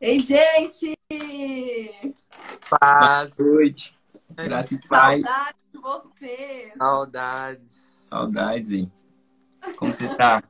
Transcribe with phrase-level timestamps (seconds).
[0.00, 0.94] Ei, gente!
[2.70, 3.36] Paz.
[3.36, 3.98] Boa noite.
[4.30, 5.20] Graça e paz.
[5.22, 6.74] Saudades de vocês!
[6.74, 7.72] Saudades.
[8.08, 8.92] Saudades, hein?
[9.76, 10.42] Como você tá?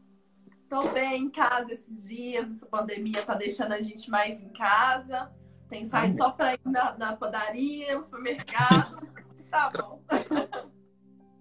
[0.70, 5.30] Tô bem em casa esses dias, essa pandemia tá deixando a gente mais em casa.
[5.68, 6.18] Tem saído Amém.
[6.18, 8.98] só pra ir na, na padaria, no supermercado.
[9.50, 10.02] tá bom.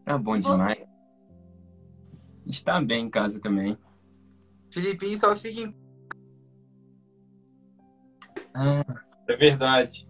[0.03, 0.77] Tá bom E demais.
[0.77, 0.83] você?
[0.83, 3.77] A gente tá bem em casa também.
[4.71, 5.84] Filipinho só fica em.
[8.55, 8.83] Ah,
[9.27, 10.07] É verdade.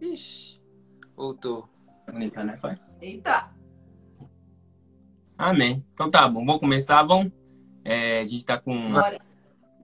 [0.00, 0.60] Ixi.
[1.16, 1.68] Voltou.
[2.10, 2.78] bonita, né, pai?
[3.00, 3.50] Eita!
[5.36, 5.84] Amém.
[5.92, 6.44] Então tá bom.
[6.46, 7.28] Vamos começar, bom?
[7.84, 9.20] É, a gente tá com, Bora.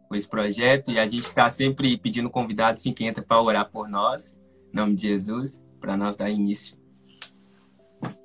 [0.08, 3.68] com esse projeto e a gente tá sempre pedindo convidado assim que entra para orar
[3.70, 4.38] por nós.
[4.72, 6.78] Em nome de Jesus, para nós dar início.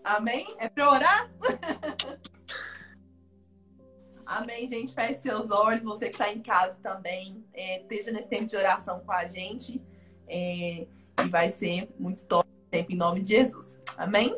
[0.04, 0.46] Amém?
[0.60, 1.32] É pra orar?
[4.26, 4.94] Amém, gente.
[4.94, 5.84] Feche seus olhos.
[5.84, 9.82] Você que está em casa também, é, esteja nesse tempo de oração com a gente.
[10.27, 10.88] É,
[11.24, 13.80] e vai ser muito top tempo em nome de Jesus.
[13.98, 14.36] Amém?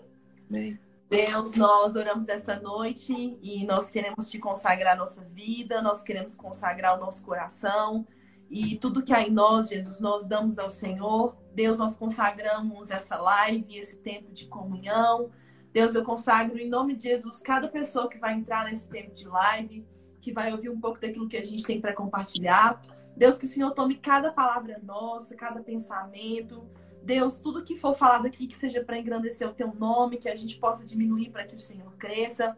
[0.50, 0.80] Amém.
[1.10, 6.36] Deus, nós oramos essa noite e nós queremos te consagrar a nossa vida, nós queremos
[6.36, 8.06] consagrar o nosso coração
[8.50, 11.36] e tudo que há em nós, Jesus, nós damos ao Senhor.
[11.54, 15.30] Deus, nós consagramos essa live, esse tempo de comunhão.
[15.74, 19.28] Deus, eu consagro em nome de Jesus cada pessoa que vai entrar nesse tempo de
[19.28, 19.86] live,
[20.20, 22.82] que vai ouvir um pouco daquilo que a gente tem para compartilhar.
[23.16, 26.68] Deus, que o Senhor tome cada palavra nossa, cada pensamento.
[27.04, 30.36] Deus, tudo que for falado aqui, que seja para engrandecer o teu nome, que a
[30.36, 32.58] gente possa diminuir para que o Senhor cresça.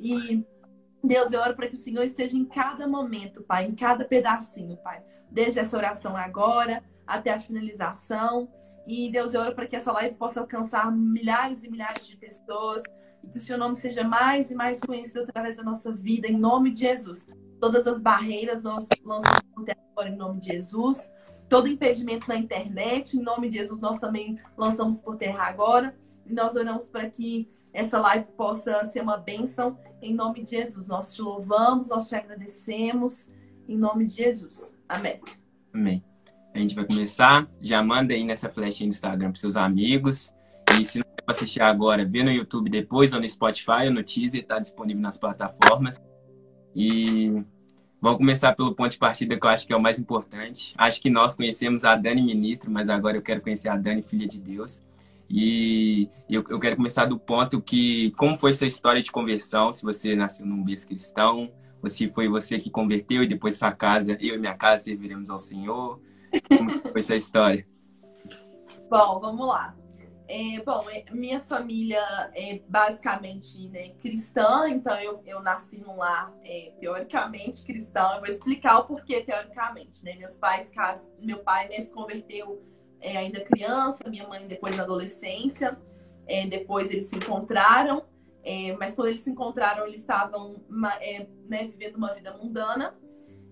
[0.00, 0.44] E,
[1.02, 4.76] Deus, eu oro para que o Senhor esteja em cada momento, Pai, em cada pedacinho,
[4.78, 5.02] Pai.
[5.30, 8.48] Desde essa oração agora até a finalização.
[8.86, 12.82] E, Deus, eu oro para que essa live possa alcançar milhares e milhares de pessoas.
[13.22, 16.36] E que o seu nome seja mais e mais conhecido através da nossa vida, em
[16.36, 17.26] nome de Jesus.
[17.60, 21.10] Todas as barreiras nós lançamos agora, em nome de Jesus
[21.48, 23.16] todo impedimento na internet.
[23.16, 25.94] Em nome de Jesus, nós também lançamos por terra agora.
[26.26, 29.78] E nós oramos para que essa live possa ser uma bênção.
[30.00, 33.30] Em nome de Jesus, nós te louvamos, nós te agradecemos.
[33.68, 34.76] Em nome de Jesus.
[34.88, 35.20] Amém.
[35.72, 36.13] Amém.
[36.54, 37.48] A gente vai começar.
[37.60, 40.32] Já manda aí nessa flechinha do Instagram para seus amigos.
[40.78, 44.04] E se não quer assistir agora, vê no YouTube depois, ou no Spotify, ou no
[44.04, 46.00] Teaser, está disponível nas plataformas.
[46.74, 47.44] E
[48.00, 50.74] vamos começar pelo ponto de partida que eu acho que é o mais importante.
[50.78, 54.26] Acho que nós conhecemos a Dani Ministro, mas agora eu quero conhecer a Dani, filha
[54.26, 54.80] de Deus.
[55.28, 59.72] E eu, eu quero começar do ponto que, como foi sua história de conversão?
[59.72, 61.50] Se você nasceu num berço cristão,
[61.82, 65.30] ou se foi você que converteu e depois sua casa, eu e minha casa serviremos
[65.30, 66.00] ao Senhor.
[66.56, 67.66] Como foi essa história?
[68.90, 69.74] Bom, vamos lá.
[70.26, 72.00] É, bom, é, minha família
[72.34, 78.14] é basicamente né, cristã, então eu, eu nasci num lar é, teoricamente cristão.
[78.14, 80.02] Eu vou explicar o porquê teoricamente.
[80.02, 80.16] Né?
[80.16, 80.70] Meus pais,
[81.20, 82.62] meu pai né, se converteu
[83.00, 85.78] é, ainda criança, minha mãe depois na adolescência.
[86.26, 88.02] É, depois eles se encontraram,
[88.42, 92.96] é, mas quando eles se encontraram, eles estavam né, vivendo uma vida mundana.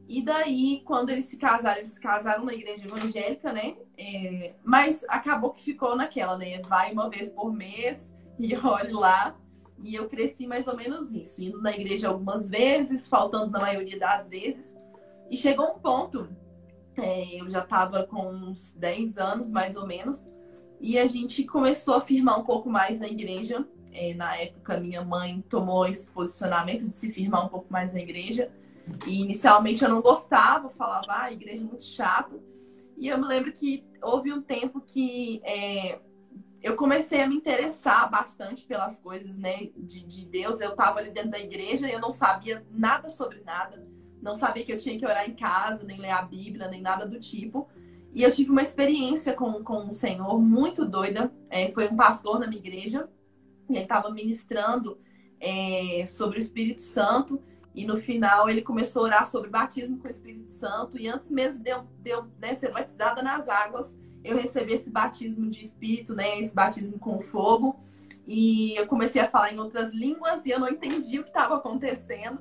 [0.09, 3.77] E daí, quando eles se casaram, eles se casaram na igreja evangélica, né?
[3.97, 6.61] É, mas acabou que ficou naquela, né?
[6.63, 9.37] Vai uma vez por mês e olhe lá.
[9.79, 13.99] E eu cresci mais ou menos isso, indo na igreja algumas vezes, faltando na maioria
[13.99, 14.77] das vezes.
[15.29, 16.29] E chegou um ponto,
[16.97, 20.27] é, eu já estava com uns 10 anos mais ou menos,
[20.81, 23.67] e a gente começou a firmar um pouco mais na igreja.
[23.93, 28.01] É, na época, minha mãe tomou esse posicionamento de se firmar um pouco mais na
[28.01, 28.51] igreja.
[29.07, 32.41] E inicialmente eu não gostava, falava, ah, a igreja é muito chato.
[32.97, 35.99] E eu me lembro que houve um tempo que é,
[36.63, 40.61] eu comecei a me interessar bastante pelas coisas né, de, de Deus.
[40.61, 43.85] Eu estava ali dentro da igreja e eu não sabia nada sobre nada.
[44.21, 47.05] Não sabia que eu tinha que orar em casa, nem ler a Bíblia, nem nada
[47.05, 47.69] do tipo.
[48.15, 51.33] E eu tive uma experiência com, com o Senhor muito doida.
[51.51, 53.09] É, foi um pastor na minha igreja,
[53.69, 55.01] e ele estava ministrando
[55.41, 57.43] é, sobre o Espírito Santo.
[57.75, 60.99] E no final ele começou a orar sobre batismo com o Espírito Santo.
[60.99, 64.91] E antes mesmo de eu, de eu né, ser batizada nas águas, eu recebi esse
[64.91, 66.39] batismo de Espírito, né?
[66.39, 67.81] Esse batismo com fogo.
[68.27, 71.57] E eu comecei a falar em outras línguas e eu não entendi o que estava
[71.57, 72.41] acontecendo.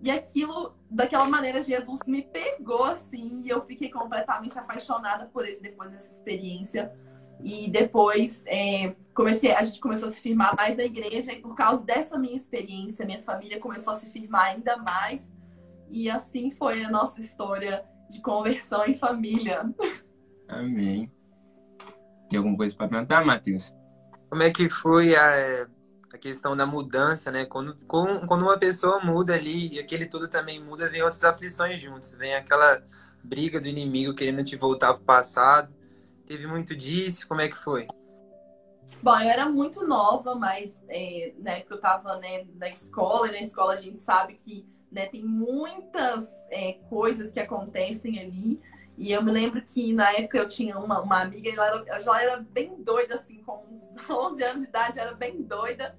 [0.00, 3.42] E aquilo, daquela maneira, Jesus me pegou assim.
[3.44, 6.92] E eu fiquei completamente apaixonada por ele depois dessa experiência.
[7.42, 11.54] E depois é, comecei, a gente começou a se firmar mais na igreja, e por
[11.54, 15.32] causa dessa minha experiência, minha família começou a se firmar ainda mais.
[15.88, 19.72] E assim foi a nossa história de conversão em família.
[20.48, 21.10] Amém.
[22.28, 23.74] Tem alguma coisa para perguntar, Matheus?
[24.28, 25.66] Como é que foi a,
[26.12, 27.46] a questão da mudança, né?
[27.46, 32.14] Quando, quando uma pessoa muda ali e aquele tudo também muda, vem outras aflições juntos.
[32.14, 32.82] Vem aquela
[33.24, 35.72] briga do inimigo querendo te voltar pro passado.
[36.28, 37.26] Teve muito disso?
[37.26, 37.88] Como é que foi?
[39.02, 43.32] Bom, eu era muito nova, mas é, na época eu tava né, na escola, e
[43.32, 48.60] na escola a gente sabe que né, tem muitas é, coisas que acontecem ali.
[48.98, 52.22] E eu me lembro que na época eu tinha uma, uma amiga, ela, era, ela
[52.22, 53.80] era bem doida, assim, com uns
[54.10, 55.96] 11 anos de idade, era bem doida.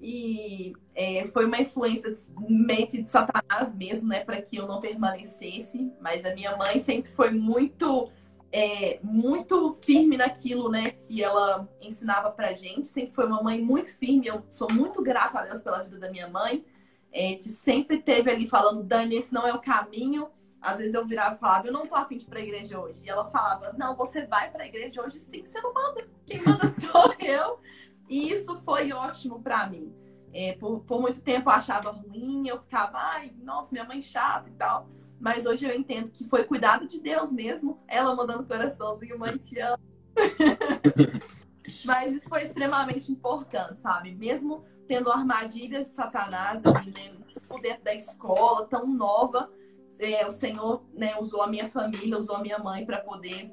[0.00, 2.14] E é, foi uma influência
[2.48, 5.90] meio que de Satanás mesmo, né, para que eu não permanecesse.
[6.00, 8.12] Mas a minha mãe sempre foi muito,
[8.56, 12.86] é, muito firme naquilo, né, que ela ensinava pra gente.
[12.86, 14.28] Sempre foi uma mãe muito firme.
[14.28, 16.64] Eu sou muito grata a Deus pela vida da minha mãe,
[17.12, 20.28] é, que sempre teve ali falando: Dani, esse não é o caminho
[20.64, 22.98] às vezes eu virava e falava, eu não tô afim de ir pra igreja hoje.
[23.04, 26.08] E ela falava, não, você vai pra igreja hoje sim, você não manda.
[26.24, 27.60] Quem manda sou eu.
[28.08, 29.94] E isso foi ótimo para mim.
[30.32, 34.48] É, por, por muito tempo eu achava ruim, eu ficava, ai, nossa, minha mãe chata
[34.48, 34.88] e tal.
[35.24, 39.58] Mas hoje eu entendo que foi cuidado de Deus mesmo, ela mandando coraçãozinho, mãe te
[39.58, 39.82] amo.
[41.86, 44.14] Mas isso foi extremamente importante, sabe?
[44.14, 47.14] Mesmo tendo armadilhas de Satanás ali, né?
[47.62, 49.50] dentro da escola, tão nova,
[49.98, 53.50] é, o Senhor né, usou a minha família, usou a minha mãe para poder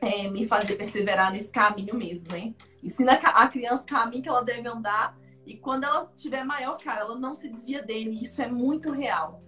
[0.00, 2.54] é, me fazer perseverar nesse caminho mesmo, né?
[2.82, 5.14] Ensina a criança o caminho que ela deve andar
[5.44, 8.10] e quando ela tiver maior, cara, ela não se desvia dele.
[8.12, 9.42] Isso é muito real.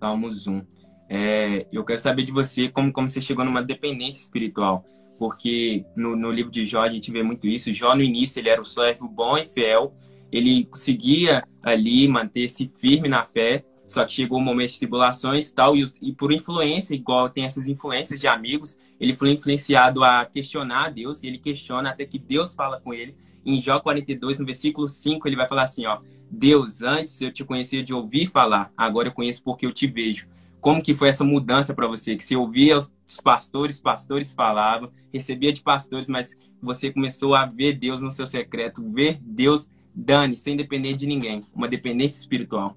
[0.00, 0.62] Salmos 1.
[1.08, 4.84] É, eu quero saber de você como, como você chegou numa dependência espiritual.
[5.18, 7.72] Porque no, no livro de Jó a gente vê muito isso.
[7.74, 9.94] Jó, no início, ele era o servo bom e fiel.
[10.32, 13.62] Ele conseguia ali manter-se firme na fé.
[13.90, 17.66] Só que chegou um momento de tribulações tal, e, e por influência, igual tem essas
[17.66, 22.16] influências de amigos, ele foi influenciado a questionar a Deus, e ele questiona até que
[22.16, 23.16] Deus fala com ele.
[23.44, 25.98] Em Jó 42, no versículo 5, ele vai falar assim, ó,
[26.30, 30.28] Deus, antes eu te conhecia de ouvir falar, agora eu conheço porque eu te vejo.
[30.60, 32.14] Como que foi essa mudança para você?
[32.14, 32.92] Que você ouvia os
[33.24, 38.88] pastores, pastores falavam, recebia de pastores, mas você começou a ver Deus no seu secreto,
[38.88, 42.76] ver Deus, Dani, sem depender de ninguém, uma dependência espiritual.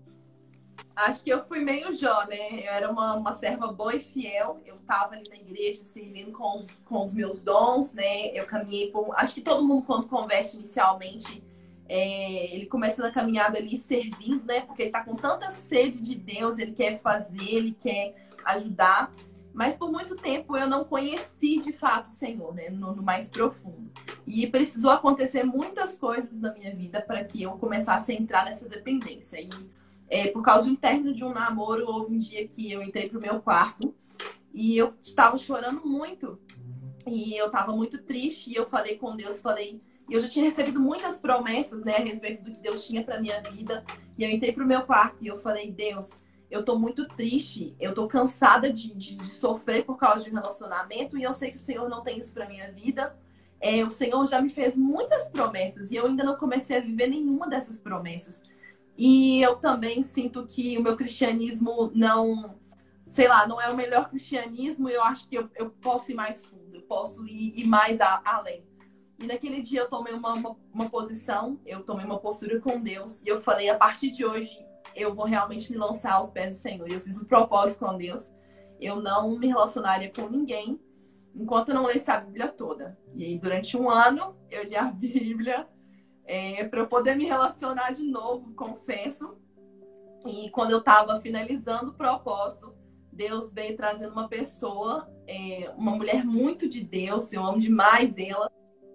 [0.96, 2.68] Acho que eu fui meio Jó, né?
[2.68, 4.62] Eu era uma, uma serva boa e fiel.
[4.64, 8.28] Eu estava ali na igreja servindo com os, com os meus dons, né?
[8.28, 9.12] Eu caminhei por.
[9.18, 11.44] Acho que todo mundo, quando converte inicialmente,
[11.90, 14.62] é, ele começa na caminhada ali servindo, né?
[14.62, 19.12] Porque ele está com tanta sede de Deus, ele quer fazer, ele quer ajudar.
[19.52, 22.70] Mas por muito tempo eu não conheci de fato o Senhor, né?
[22.70, 23.92] No, no mais profundo.
[24.28, 28.70] E precisou acontecer muitas coisas na minha vida para que eu começasse a entrar nessa
[28.70, 29.42] dependência.
[29.42, 29.50] E
[30.10, 33.22] é, por causa um término de um namoro, houve um dia que eu entrei pro
[33.22, 33.94] meu quarto
[34.54, 36.40] e eu estava chorando muito.
[37.06, 40.46] E eu estava muito triste e eu falei com Deus, falei, e eu já tinha
[40.46, 43.84] recebido muitas promessas, né, a respeito do que Deus tinha para minha vida.
[44.18, 46.12] E eu entrei pro meu quarto e eu falei, Deus,
[46.50, 50.36] eu tô muito triste, eu tô cansada de, de, de sofrer por causa de um
[50.36, 53.18] relacionamento e eu sei que o Senhor não tem isso para minha vida.
[53.60, 57.08] É, o Senhor já me fez muitas promessas e eu ainda não comecei a viver
[57.08, 58.42] nenhuma dessas promessas.
[58.98, 62.56] E eu também sinto que o meu cristianismo não,
[63.06, 64.90] sei lá, não é o melhor cristianismo.
[64.90, 68.22] Eu acho que eu, eu posso ir mais fundo, eu posso ir, ir mais a,
[68.24, 68.64] além.
[69.20, 73.22] E naquele dia eu tomei uma, uma, uma, posição, eu tomei uma postura com Deus.
[73.22, 74.52] E eu falei, a partir de hoje,
[74.96, 76.92] eu vou realmente me lançar aos pés do Senhor.
[76.92, 78.34] Eu fiz um propósito com Deus.
[78.80, 80.80] Eu não me relacionaria com ninguém
[81.36, 82.98] enquanto eu não lesse a Bíblia toda.
[83.14, 85.68] E aí, durante um ano, eu li a Bíblia
[86.26, 89.38] é, para eu poder me relacionar de novo, confesso.
[90.26, 92.74] E quando eu estava finalizando o propósito,
[93.12, 98.50] Deus veio trazendo uma pessoa, é, uma mulher muito de Deus, eu amo demais ela,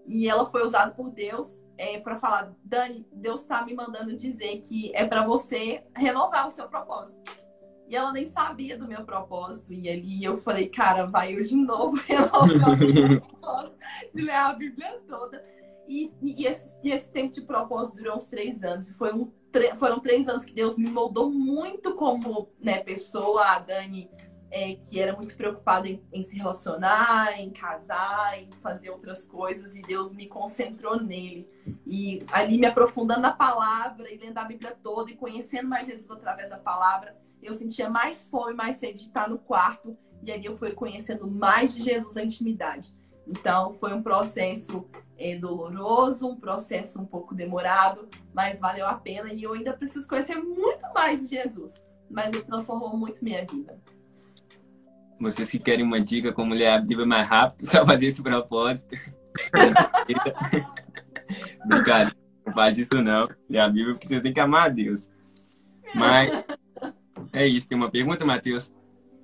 [0.07, 4.61] e ela foi usada por Deus é, para falar: Dani, Deus está me mandando dizer
[4.63, 7.21] que é para você renovar o seu propósito.
[7.87, 9.73] E ela nem sabia do meu propósito.
[9.73, 13.79] E ali eu falei, cara, vai eu de novo renovar o meu propósito
[14.15, 15.43] de ler a Bíblia toda.
[15.89, 18.91] E, e, esse, e esse tempo de propósito durou uns três anos.
[18.91, 19.33] Foi um,
[19.79, 23.43] foram três anos que Deus me moldou muito como né, pessoa.
[23.43, 24.11] A Dani,
[24.51, 29.75] é, que era muito preocupada em, em, se relacionar, em casar, em fazer outras coisas.
[29.77, 31.49] E Deus me concentrou nele.
[31.87, 36.11] E ali me aprofundando na palavra e lendo a Bíblia toda e conhecendo mais Jesus
[36.11, 39.97] através da palavra, eu sentia mais fome, mais sede de estar no quarto.
[40.23, 42.95] E ali eu fui conhecendo mais de Jesus na intimidade.
[43.29, 49.31] Então, foi um processo é, doloroso, um processo um pouco demorado, mas valeu a pena.
[49.33, 51.75] E eu ainda preciso conhecer muito mais de Jesus.
[52.11, 53.79] Mas ele transformou muito minha vida.
[55.21, 58.97] Vocês que querem uma dica como ler a Bíblia mais rápido, só fazer esse propósito.
[61.65, 62.17] Obrigado.
[62.47, 63.29] Não faz isso não.
[63.51, 65.13] E a Bíblia porque você tem que amar a Deus.
[65.95, 66.31] Mas
[67.33, 67.69] é isso.
[67.69, 68.73] Tem uma pergunta, Matheus?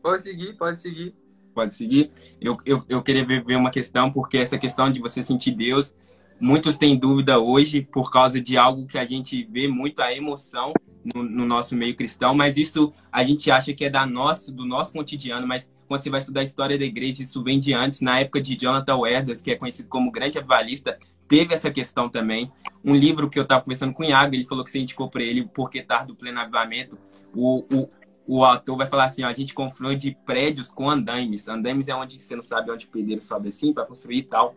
[0.03, 1.17] Pode seguir, pode seguir.
[1.55, 2.11] Pode seguir.
[2.41, 5.95] Eu, eu, eu queria ver, uma questão, porque essa questão de você sentir Deus,
[6.41, 10.73] muitos têm dúvida hoje por causa de algo que a gente vê muito a emoção
[11.15, 14.65] no, no, nosso meio cristão, mas isso a gente acha que é da nossa, do
[14.65, 18.01] nosso cotidiano, mas quando você vai estudar a história da igreja, isso vem de antes,
[18.01, 22.51] na época de Jonathan Edwards, que é conhecido como grande avivalista, teve essa questão também.
[22.83, 25.23] Um livro que eu estava conversando com o Iago, ele falou que você indicou para
[25.23, 26.99] ele Porque Tarde do Pleno Avivamento.
[27.35, 27.89] O, o,
[28.27, 31.49] o autor vai falar assim, ó, a gente confronta prédios com andaimes.
[31.49, 34.55] Andaimes é onde você não sabe onde o pedreiro sobe assim para construir e tal.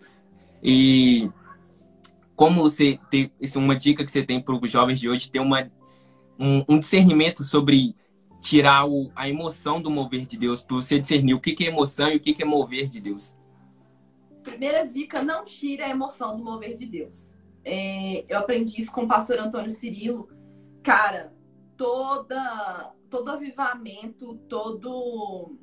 [0.63, 1.29] E
[2.35, 5.29] como você ter isso é uma dica que você tem para os jovens de hoje
[5.29, 5.69] ter uma
[6.39, 7.95] um, um discernimento sobre
[8.39, 11.67] tirar o, a emoção do mover de Deus, para você discernir o que, que é
[11.67, 13.35] emoção e o que, que é mover de Deus.
[14.43, 17.29] Primeira dica, não tire a emoção do mover de Deus.
[17.65, 20.29] É, eu aprendi isso com o pastor Antônio Cirilo.
[20.83, 21.33] Cara,
[21.75, 25.57] toda, todo avivamento, todo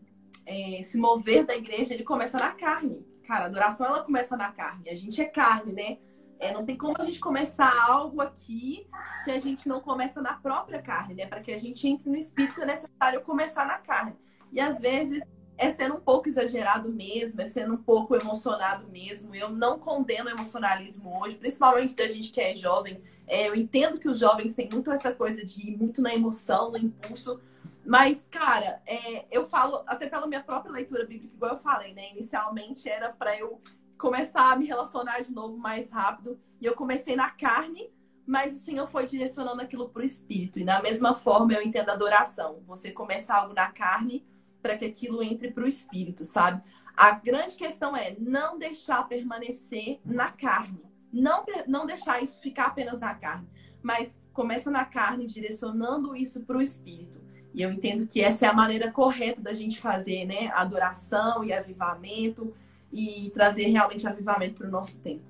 [0.46, 3.04] é, se mover da igreja, ele começa na carne.
[3.26, 4.90] Cara, a adoração ela começa na carne.
[4.90, 5.98] A gente é carne, né?
[6.38, 8.86] É, não tem como a gente começar algo aqui
[9.24, 11.26] se a gente não começa na própria carne, né?
[11.26, 14.14] Para que a gente entre no espírito é necessário começar na carne.
[14.52, 15.22] E às vezes
[15.56, 19.34] é sendo um pouco exagerado mesmo, é sendo um pouco emocionado mesmo.
[19.34, 23.02] Eu não condeno o emocionalismo hoje, principalmente da gente que é jovem.
[23.26, 26.70] É, eu entendo que os jovens têm muito essa coisa de ir muito na emoção,
[26.70, 27.40] no impulso.
[27.84, 32.10] Mas, cara, é, eu falo, até pela minha própria leitura bíblica, igual eu falei, né?
[32.12, 33.60] Inicialmente era para eu
[33.98, 36.38] começar a me relacionar de novo mais rápido.
[36.60, 37.90] E eu comecei na carne,
[38.26, 40.58] mas o Senhor foi direcionando aquilo para o espírito.
[40.58, 42.62] E da mesma forma eu entendo a adoração.
[42.66, 44.24] Você começa algo na carne
[44.62, 46.62] para que aquilo entre para o espírito, sabe?
[46.96, 50.80] A grande questão é não deixar permanecer na carne.
[51.14, 53.46] Não, não deixar isso ficar apenas na carne.
[53.82, 57.20] Mas começa na carne, direcionando isso para o espírito.
[57.54, 60.48] E eu entendo que essa é a maneira correta da gente fazer, né?
[60.48, 62.52] Adoração e avivamento
[62.92, 65.22] e trazer realmente avivamento para o nosso tempo.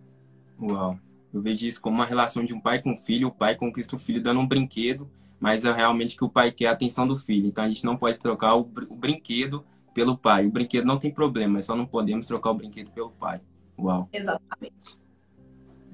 [0.59, 0.99] Uau!
[1.33, 3.97] Eu vejo isso como uma relação de um pai com o filho, o pai conquista
[3.97, 7.17] o filho dando um brinquedo, mas é realmente que o pai quer a atenção do
[7.17, 7.47] filho.
[7.47, 10.47] Então a gente não pode trocar o, br o brinquedo pelo pai.
[10.47, 13.41] O brinquedo não tem problema, só não podemos trocar o brinquedo pelo pai.
[13.79, 14.09] Uau!
[14.13, 15.04] Exatamente.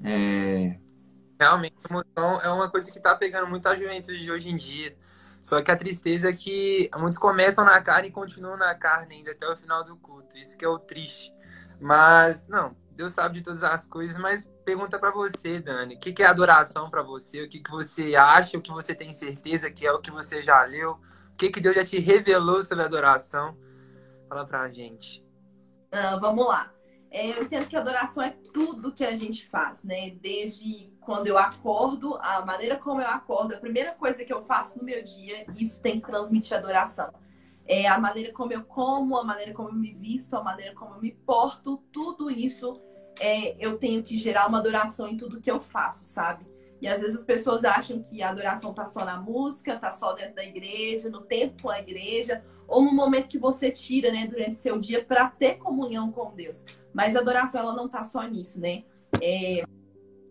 [0.03, 0.79] É...
[1.39, 4.55] Realmente, a emoção é uma coisa que está pegando muito a juventude de hoje em
[4.55, 4.95] dia.
[5.41, 9.31] Só que a tristeza é que muitos começam na carne e continuam na carne ainda
[9.31, 10.37] até o final do culto.
[10.37, 11.33] Isso que é o triste.
[11.79, 16.13] Mas, não, Deus sabe de todas as coisas, mas pergunta para você, Dani, o que,
[16.13, 17.41] que é adoração para você?
[17.41, 18.57] O que, que você acha?
[18.57, 20.99] O que você tem certeza que é o que você já leu?
[21.33, 23.57] O que, que Deus já te revelou sobre adoração?
[24.29, 25.25] Fala pra gente.
[25.91, 26.71] Uh, vamos lá.
[27.11, 30.11] É, eu entendo que adoração é tudo que a gente faz, né?
[30.21, 34.79] Desde quando eu acordo, a maneira como eu acordo, a primeira coisa que eu faço
[34.79, 37.11] no meu dia, isso tem que transmitir adoração
[37.71, 40.95] é, a maneira como eu como, a maneira como eu me visto, a maneira como
[40.95, 42.81] eu me porto, tudo isso
[43.19, 46.45] é, eu tenho que gerar uma adoração em tudo que eu faço, sabe?
[46.81, 50.13] E às vezes as pessoas acham que a adoração tá só na música, tá só
[50.13, 54.25] dentro da igreja, no tempo com a igreja, ou no momento que você tira, né,
[54.25, 56.65] durante seu dia para ter comunhão com Deus.
[56.93, 58.83] Mas a adoração ela não tá só nisso, né?
[59.21, 59.63] É,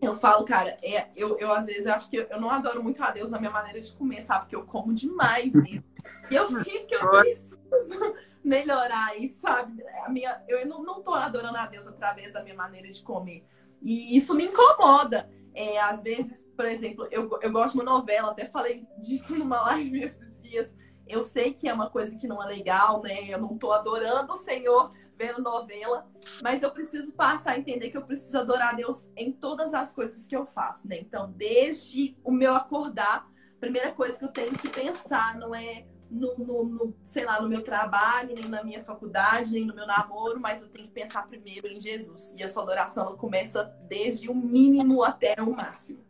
[0.01, 2.81] eu falo, cara, é, eu, eu às vezes eu acho que eu, eu, não adoro
[2.81, 4.41] muito a Deus na minha maneira de comer, sabe?
[4.41, 5.83] Porque eu como demais mesmo.
[6.29, 9.83] E eu sinto que eu preciso melhorar isso, sabe?
[10.03, 13.45] A minha, eu não, não tô adorando a Deus através da minha maneira de comer.
[13.81, 15.29] E isso me incomoda.
[15.53, 19.61] É, às vezes, por exemplo, eu, eu gosto de uma novela, até falei disso numa
[19.63, 20.75] live esses dias.
[21.11, 23.25] Eu sei que é uma coisa que não é legal, né?
[23.27, 26.07] Eu não tô adorando o Senhor vendo novela,
[26.41, 29.93] mas eu preciso passar a entender que eu preciso adorar a Deus em todas as
[29.93, 30.97] coisas que eu faço, né?
[30.99, 33.27] Então, desde o meu acordar,
[33.57, 37.41] a primeira coisa que eu tenho que pensar não é no, no, no, sei lá,
[37.41, 40.93] no meu trabalho, nem na minha faculdade, nem no meu namoro, mas eu tenho que
[40.93, 42.33] pensar primeiro em Jesus.
[42.37, 46.03] E a sua adoração ela começa desde o mínimo até o máximo.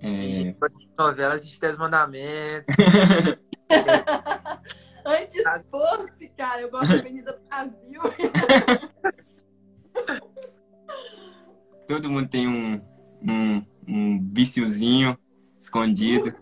[0.00, 0.54] É...
[0.98, 2.74] Novelas de Dez Mandamentos.
[5.06, 8.00] Antes fosse, cara, eu gosto da Avenida Brasil.
[11.86, 12.80] Todo mundo tem um,
[13.22, 15.16] um, um viciozinho
[15.58, 16.34] escondido.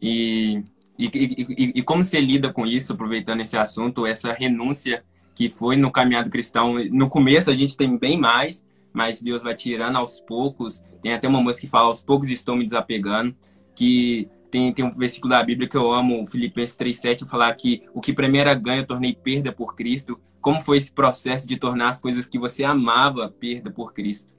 [0.00, 0.64] E
[0.98, 5.76] e, e, e, como você lida com isso, aproveitando esse assunto, essa renúncia que foi
[5.76, 6.74] no caminhado cristão?
[6.90, 10.82] No começo a gente tem bem mais, mas Deus vai tirando aos poucos.
[11.02, 13.34] Tem até uma música que fala: aos poucos estou me desapegando.
[13.74, 18.02] Que tem, tem um versículo da Bíblia que eu amo, Filipenses 3,7, falar que o
[18.02, 20.20] que primeiro era ganho eu tornei perda por Cristo.
[20.42, 24.36] Como foi esse processo de tornar as coisas que você amava perda por Cristo?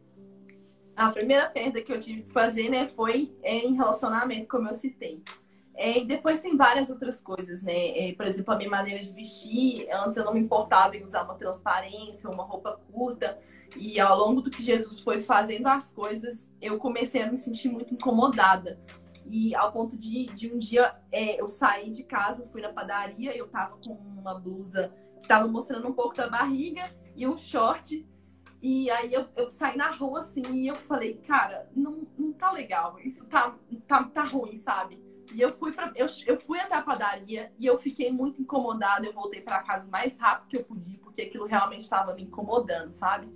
[0.95, 4.75] A primeira perda que eu tive que fazer, né, foi é, em relacionamento, como eu
[4.75, 5.23] citei.
[5.75, 7.97] É, e depois tem várias outras coisas, né?
[7.97, 9.87] É, por exemplo, a minha maneira de vestir.
[9.91, 13.39] Antes eu não me importava em usar uma transparência, uma roupa curta.
[13.75, 17.69] E ao longo do que Jesus foi fazendo as coisas, eu comecei a me sentir
[17.69, 18.79] muito incomodada.
[19.25, 23.35] E ao ponto de, de um dia é, eu saí de casa, fui na padaria,
[23.35, 26.83] eu tava com uma blusa que tava mostrando um pouco da barriga
[27.15, 28.05] e um short.
[28.61, 32.51] E aí eu, eu saí na rua assim e eu falei, cara, não, não tá
[32.51, 33.55] legal, isso tá,
[33.87, 35.01] tá, tá ruim, sabe?
[35.33, 39.05] E eu fui para eu, eu fui até a padaria e eu fiquei muito incomodada.
[39.05, 42.23] Eu voltei para casa o mais rápido que eu podia, porque aquilo realmente estava me
[42.23, 43.27] incomodando, sabe?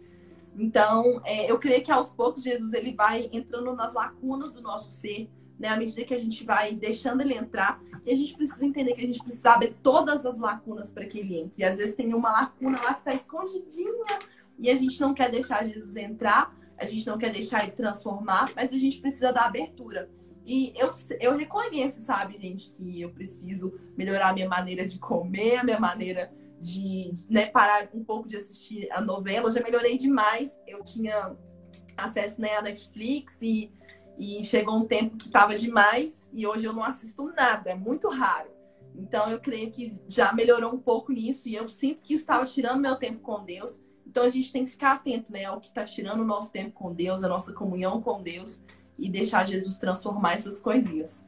[0.56, 4.92] Então, é, eu creio que aos poucos Jesus ele vai entrando nas lacunas do nosso
[4.92, 5.70] ser, né?
[5.70, 9.02] À medida que a gente vai deixando ele entrar, e a gente precisa entender que
[9.02, 11.54] a gente precisa abrir todas as lacunas para que ele entre.
[11.58, 14.20] E às vezes tem uma lacuna lá que está escondidinha
[14.58, 18.52] e a gente não quer deixar Jesus entrar, a gente não quer deixar ele transformar,
[18.56, 20.10] mas a gente precisa dar abertura.
[20.46, 25.58] E eu, eu reconheço, sabe, gente, que eu preciso melhorar a minha maneira de comer,
[25.58, 29.50] a minha maneira de né, parar um pouco de assistir a novela.
[29.50, 30.58] Eu já melhorei demais.
[30.66, 31.36] Eu tinha
[31.98, 33.72] acesso né, à Netflix e,
[34.18, 38.10] e chegou um tempo que estava demais e hoje eu não assisto nada, é muito
[38.10, 38.50] raro.
[38.96, 42.82] Então eu creio que já melhorou um pouco nisso e eu sinto que estava tirando
[42.82, 43.84] meu tempo com Deus.
[44.06, 46.72] Então a gente tem que ficar atento né, ao que está tirando o nosso tempo
[46.72, 48.64] com Deus, a nossa comunhão com Deus
[48.98, 51.24] e deixar Jesus transformar essas coisinhas.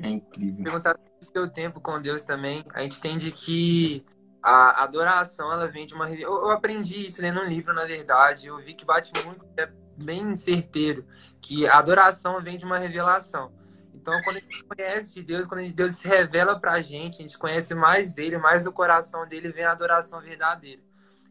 [0.00, 0.62] É incrível.
[0.62, 2.64] Perguntar o seu tempo com Deus também.
[2.72, 4.04] A gente entende que
[4.40, 6.08] a adoração, ela vem de uma...
[6.08, 8.46] Eu aprendi isso lendo um livro, na verdade.
[8.46, 9.68] Eu vi que bate muito, é
[10.02, 11.04] bem certeiro,
[11.40, 13.52] que a adoração vem de uma revelação.
[13.94, 17.74] Então, quando a gente conhece Deus, quando Deus se revela pra gente, a gente conhece
[17.74, 20.80] mais dele, mais do coração dele, vem a adoração verdadeira.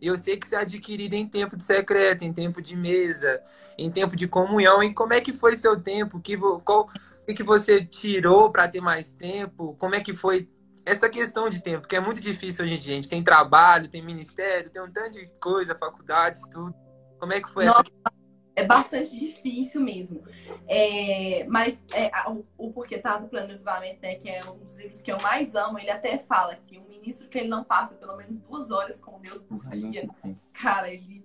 [0.02, 3.42] E eu sei que isso é adquirido em tempo de secreto, em tempo de mesa,
[3.78, 4.84] em tempo de comunhão.
[4.84, 6.20] E como é que foi seu tempo?
[6.20, 6.88] Que, qual,
[7.28, 9.76] o que você tirou para ter mais tempo?
[9.80, 10.48] Como é que foi
[10.86, 11.88] essa questão de tempo?
[11.88, 12.94] Que é muito difícil hoje em dia.
[12.94, 16.76] A gente tem trabalho, tem ministério, tem um tanto de coisa, faculdades, tudo.
[17.20, 18.17] Como é que foi Nossa, essa
[18.58, 20.24] é bastante difícil mesmo.
[20.68, 24.58] É, mas é, o, o Porquê Tá do Plano de Avivamento, né, que é um
[24.58, 27.64] dos livros que eu mais amo, ele até fala que um ministro que ele não
[27.64, 30.10] passa pelo menos duas horas com Deus por dia,
[30.54, 31.24] cara, ele,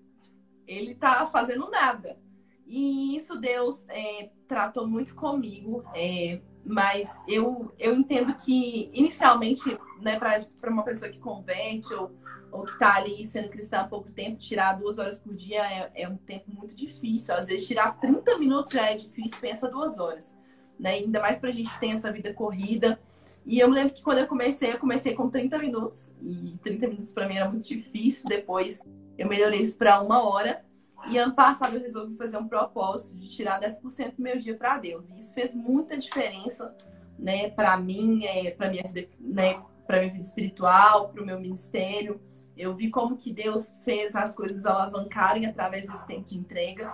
[0.67, 2.21] ele tá fazendo nada.
[2.67, 10.19] E isso Deus é, tratou muito comigo, é, mas eu, eu entendo que inicialmente, né,
[10.19, 12.11] para uma pessoa que converte ou
[12.53, 15.91] ou que está ali sendo cristã há pouco tempo, tirar duas horas por dia é,
[16.03, 17.35] é, um tempo muito difícil.
[17.35, 20.37] Às vezes, tirar 30 minutos já é difícil, pensa duas horas.
[20.79, 20.91] Né?
[20.91, 23.01] Ainda mais para a gente ter essa vida corrida.
[23.47, 26.13] E eu me lembro que quando eu comecei, eu comecei com 30 minutos.
[26.21, 28.27] E 30 minutos para mim era muito difícil.
[28.29, 28.83] Depois
[29.17, 30.63] eu melhorei isso para uma hora.
[31.09, 34.77] E ano passado eu resolvi fazer um propósito de tirar 10% do meu dia para
[34.77, 35.11] Deus.
[35.11, 36.77] E isso fez muita diferença,
[37.19, 41.41] né, para mim, é, para minha vida, né, para minha vida espiritual, para o meu
[41.41, 42.21] ministério.
[42.57, 46.93] Eu vi como que Deus fez as coisas alavancarem através desse tempo de entrega.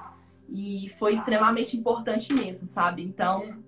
[0.49, 3.03] E foi extremamente importante mesmo, sabe?
[3.03, 3.63] Então,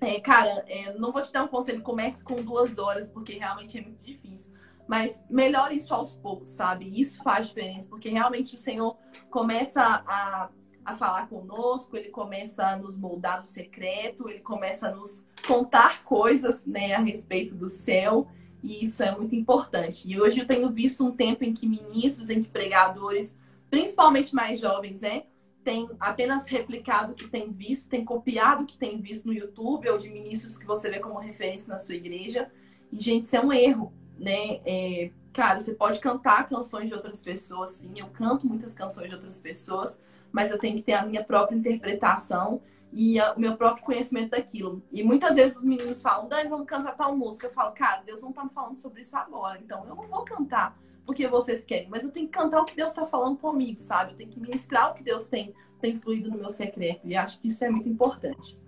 [0.00, 3.78] é, cara, é, não vou te dar um conselho, comece com duas horas, porque realmente
[3.78, 4.52] é muito difícil.
[4.86, 7.00] Mas melhore isso aos poucos, sabe?
[7.00, 8.96] Isso faz diferença, porque realmente o Senhor
[9.30, 10.50] começa a,
[10.84, 16.04] a falar conosco, ele começa a nos moldar no secreto, ele começa a nos contar
[16.04, 18.28] coisas né, a respeito do céu.
[18.62, 20.10] E isso é muito importante.
[20.10, 23.36] E hoje eu tenho visto um tempo em que ministros, em que pregadores,
[23.70, 25.24] principalmente mais jovens, né?
[25.62, 29.88] Tem apenas replicado o que tem visto, tem copiado o que tem visto no YouTube
[29.88, 32.50] ou de ministros que você vê como referência na sua igreja.
[32.92, 34.60] E, gente, isso é um erro, né?
[34.64, 37.92] É, cara, você pode cantar canções de outras pessoas, sim.
[37.96, 40.00] Eu canto muitas canções de outras pessoas,
[40.32, 42.62] mas eu tenho que ter a minha própria interpretação
[42.98, 44.82] e o meu próprio conhecimento daquilo.
[44.90, 47.46] E muitas vezes os meninos falam, Dani, vamos cantar tal música.
[47.46, 50.24] Eu falo, cara, Deus não tá me falando sobre isso agora, então eu não vou
[50.24, 53.78] cantar porque vocês querem, mas eu tenho que cantar o que Deus está falando comigo,
[53.78, 54.12] sabe?
[54.12, 57.06] Eu tenho que ministrar o que Deus tem, tem fluído no meu secreto.
[57.06, 58.58] E acho que isso é muito importante.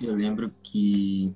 [0.00, 1.34] Eu lembro que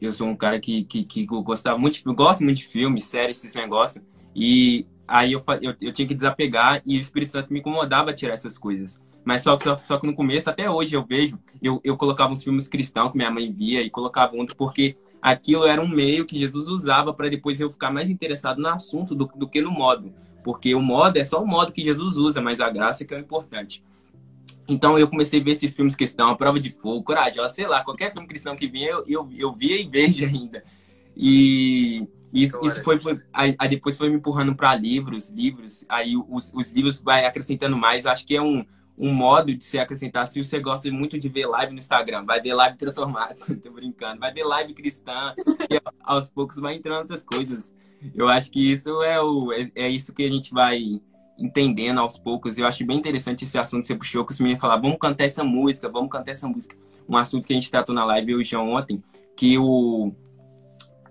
[0.00, 3.42] eu sou um cara que, que, que gostava muito, eu gosto muito de filmes, séries,
[3.42, 4.04] esse negócio.
[4.34, 8.14] E aí eu, eu, eu tinha que desapegar e o Espírito Santo me incomodava a
[8.14, 9.02] tirar essas coisas.
[9.24, 12.42] Mas só, só, só que no começo, até hoje eu vejo, eu, eu colocava uns
[12.42, 16.38] filmes cristãos que minha mãe via e colocava outro, porque aquilo era um meio que
[16.38, 20.12] Jesus usava para depois eu ficar mais interessado no assunto do, do que no modo.
[20.42, 23.12] Porque o modo é só o modo que Jesus usa, mas a graça é que
[23.12, 23.84] é o importante.
[24.66, 27.84] Então eu comecei a ver esses filmes cristãos, A Prova de Fogo, Coragem, sei lá,
[27.84, 30.64] qualquer filme cristão que vinha, eu, eu, eu via e vejo ainda.
[31.14, 36.16] E isso, isso foi, foi aí, aí, depois foi me empurrando para livros, livros, aí
[36.16, 38.06] os, os livros vai acrescentando mais.
[38.06, 38.64] Acho que é um,
[39.00, 40.26] um modo de se acrescentar.
[40.26, 44.20] Se você gosta muito de ver live no Instagram, vai ver live transformados, tô brincando,
[44.20, 45.34] vai ver live cristã,
[45.70, 47.74] e aos poucos vai entrando outras coisas.
[48.14, 51.00] Eu acho que isso é, o, é, é, isso que a gente vai
[51.38, 52.58] entendendo aos poucos.
[52.58, 55.24] Eu acho bem interessante esse assunto que você puxou, que os meninos falaram, vamos cantar
[55.24, 56.76] essa música, vamos cantar essa música.
[57.08, 59.02] Um assunto que a gente tratou na live hoje ontem,
[59.34, 60.12] que o,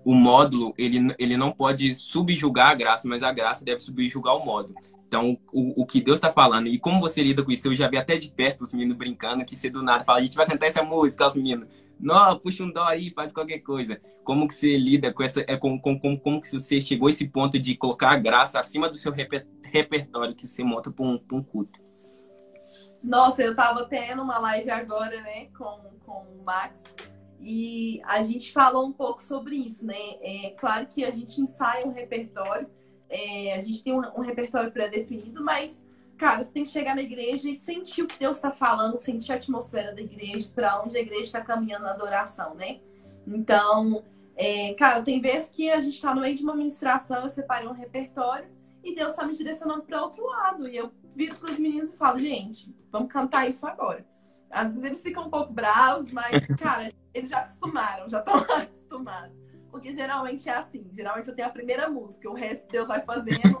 [0.04, 4.44] o módulo, ele, ele não pode subjugar a graça, mas a graça deve subjugar o
[4.44, 4.76] módulo.
[5.10, 7.90] Então, o, o que Deus está falando e como você lida com isso, eu já
[7.90, 10.46] vi até de perto os meninos brincando, que você do nada fala, a gente vai
[10.46, 11.66] cantar essa música, os meninos,
[11.98, 14.00] não, puxa um dó aí, faz qualquer coisa.
[14.22, 17.10] Como que você lida com essa, é, com, com, com, como que você chegou a
[17.10, 21.04] esse ponto de colocar a graça acima do seu reper, repertório que você monta para
[21.04, 21.80] um, um culto?
[23.02, 26.84] Nossa, eu tava tendo uma live agora, né, com, com o Max,
[27.40, 29.94] e a gente falou um pouco sobre isso, né?
[30.22, 32.70] É claro que a gente ensaia um repertório,
[33.10, 35.84] é, a gente tem um, um repertório pré-definido, mas,
[36.16, 39.32] cara, você tem que chegar na igreja e sentir o que Deus está falando, sentir
[39.32, 42.80] a atmosfera da igreja, para onde a igreja está caminhando na adoração, né?
[43.26, 44.04] Então,
[44.36, 47.68] é, cara, tem vezes que a gente está no meio de uma ministração, eu separei
[47.68, 48.48] um repertório
[48.82, 50.68] e Deus está me direcionando para outro lado.
[50.68, 54.06] E eu viro para os meninos e falo, gente, vamos cantar isso agora.
[54.50, 59.39] Às vezes eles ficam um pouco bravos, mas, cara, eles já acostumaram, já estão acostumados.
[59.70, 60.86] Porque geralmente é assim.
[60.92, 63.58] Geralmente eu tenho a primeira música, o resto Deus vai fazendo.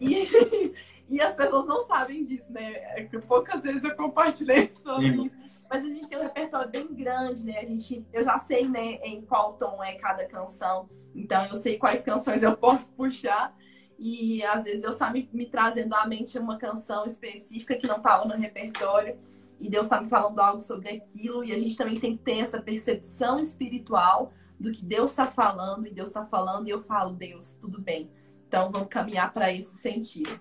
[0.00, 0.74] e,
[1.08, 2.72] e as pessoas não sabem disso, né?
[2.98, 5.36] É poucas vezes eu compartilhei sobre isso.
[5.68, 7.58] Mas a gente tem um repertório bem grande, né?
[7.58, 10.88] A gente, eu já sei, né, em qual tom é cada canção.
[11.14, 13.56] Então eu sei quais canções eu posso puxar.
[13.98, 17.96] E às vezes Deus está me, me trazendo à mente uma canção específica que não
[17.96, 19.18] estava no repertório.
[19.58, 21.42] E Deus está me falando algo sobre aquilo.
[21.42, 25.86] E a gente também tem que ter essa percepção espiritual do que Deus está falando,
[25.86, 28.10] e Deus está falando, e eu falo, Deus, tudo bem.
[28.48, 30.40] Então vamos caminhar para esse sentido.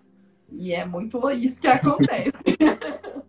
[0.52, 2.44] E é muito isso que acontece.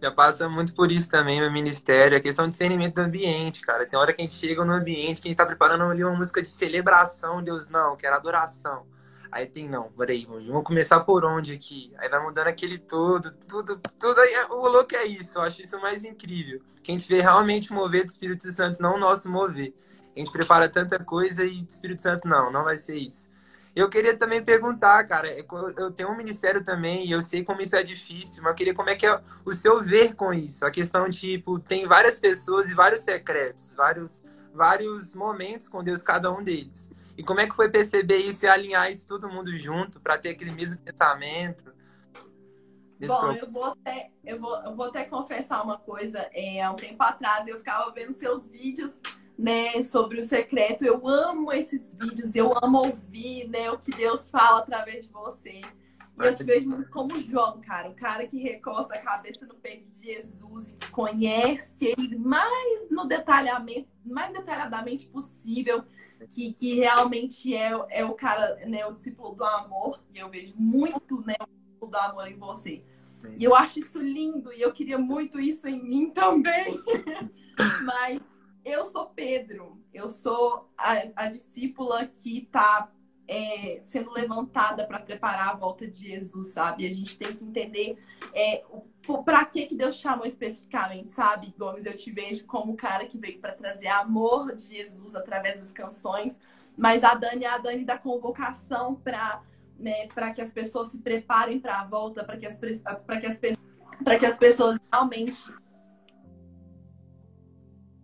[0.00, 3.84] Já passa muito por isso também no ministério, a questão de discernimento do ambiente, cara.
[3.84, 6.16] Tem hora que a gente chega no ambiente que a gente tá preparando ali uma
[6.16, 8.86] música de celebração, Deus, não, quero adoração.
[9.32, 11.92] Aí tem, não, peraí, vamos começar por onde aqui?
[11.98, 14.20] Aí vai mudando aquele todo, tudo, tudo.
[14.20, 16.60] Aí, o louco é isso, eu acho isso mais incrível.
[16.82, 19.72] Que a gente vê realmente o mover do Espírito Santo, não o nosso mover.
[20.16, 23.30] A gente prepara tanta coisa e o Espírito Santo, não, não vai ser isso.
[23.74, 25.44] Eu queria também perguntar, cara, é,
[25.76, 28.74] eu tenho um ministério também e eu sei como isso é difícil, mas eu queria
[28.74, 30.66] como é que é o seu ver com isso.
[30.66, 36.32] A questão tipo, tem várias pessoas e vários secretos, vários, vários momentos com Deus, cada
[36.32, 36.90] um deles.
[37.20, 40.30] E como é que foi perceber isso e alinhar isso todo mundo junto para ter
[40.30, 41.70] aquele mesmo pensamento?
[42.98, 46.30] Bom, eu vou, até, eu, vou, eu vou até confessar uma coisa.
[46.32, 48.98] É, há um tempo atrás eu ficava vendo seus vídeos
[49.38, 50.82] né, sobre o secreto.
[50.82, 55.60] Eu amo esses vídeos, eu amo ouvir né, o que Deus fala através de você.
[55.60, 59.56] E eu te vejo muito como João, cara, o cara que recosta a cabeça no
[59.56, 65.84] peito de Jesus, que conhece ele mais no detalhamento, mais detalhadamente possível
[66.28, 70.54] que, que realmente é, é o cara, né, o discípulo do amor, e eu vejo
[70.56, 72.84] muito né, o discípulo do amor em você.
[73.16, 73.36] Sim.
[73.38, 76.78] E eu acho isso lindo, e eu queria muito isso em mim também.
[77.84, 78.20] Mas
[78.64, 82.90] eu sou Pedro, eu sou a, a discípula que está
[83.30, 86.86] é, sendo levantada para preparar a volta de Jesus, sabe?
[86.86, 87.96] A gente tem que entender
[88.34, 88.64] é,
[89.24, 91.54] para que que Deus chamou especificamente, sabe?
[91.58, 95.60] Gomes, eu te vejo como o cara que veio para trazer amor de Jesus através
[95.60, 96.38] das canções,
[96.76, 99.42] mas a Dani é a Dani da convocação para
[99.78, 103.26] né, para que as pessoas se preparem para a volta, para que as para que
[103.26, 103.40] as
[104.04, 105.50] para que as pessoas realmente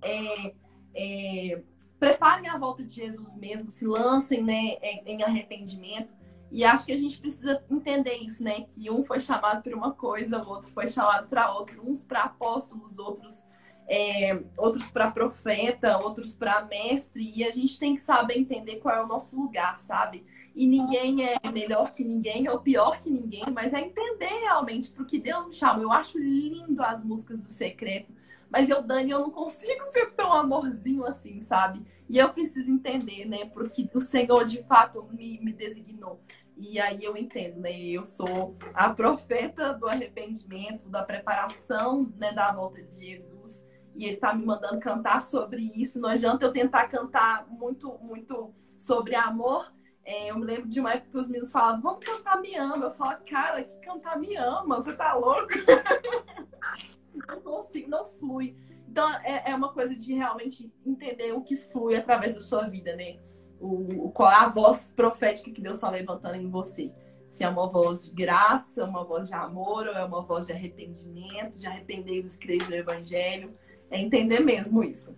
[0.03, 0.55] é,
[0.95, 1.63] é,
[1.99, 6.15] preparem a volta de Jesus mesmo, se lancem né, em arrependimento.
[6.57, 8.63] E acho que a gente precisa entender isso, né?
[8.63, 11.79] Que um foi chamado para uma coisa, o outro foi chamado para outra.
[11.83, 13.45] Uns para apóstolos, outros
[13.87, 17.31] é, outros para profeta, outros para mestre.
[17.37, 20.25] E a gente tem que saber entender qual é o nosso lugar, sabe?
[20.55, 25.03] E ninguém é melhor que ninguém ou pior que ninguém, mas é entender realmente para
[25.03, 25.83] o que Deus me chama.
[25.83, 28.11] Eu acho lindo as músicas do secreto
[28.51, 31.85] mas eu, Dani, eu não consigo ser tão amorzinho assim, sabe?
[32.09, 33.47] E eu preciso entender, né?
[33.47, 36.21] Porque o Senhor de fato me, me designou.
[36.57, 37.79] E aí eu entendo, né?
[37.79, 43.67] Eu sou a profeta do arrependimento, da preparação né, da volta de Jesus.
[43.95, 46.01] E ele tá me mandando cantar sobre isso.
[46.01, 49.71] Não adianta eu tentar cantar muito, muito sobre amor.
[50.03, 52.87] É, eu me lembro de uma época que os meninos falavam, vamos cantar Me Ama.
[52.87, 54.81] Eu falo, cara, que cantar Me Ama?
[54.81, 55.49] Você tá louco?
[57.29, 58.57] não consigo, não flui.
[58.89, 62.97] Então é, é uma coisa de realmente entender o que flui através da sua vida,
[62.97, 63.19] né?
[63.61, 66.93] O, qual é a voz profética que Deus está levantando em você.
[67.27, 70.53] Se é uma voz de graça, uma voz de amor, ou é uma voz de
[70.53, 73.57] arrependimento, de arrepender-vos e crer no Evangelho.
[73.91, 75.15] É entender mesmo isso.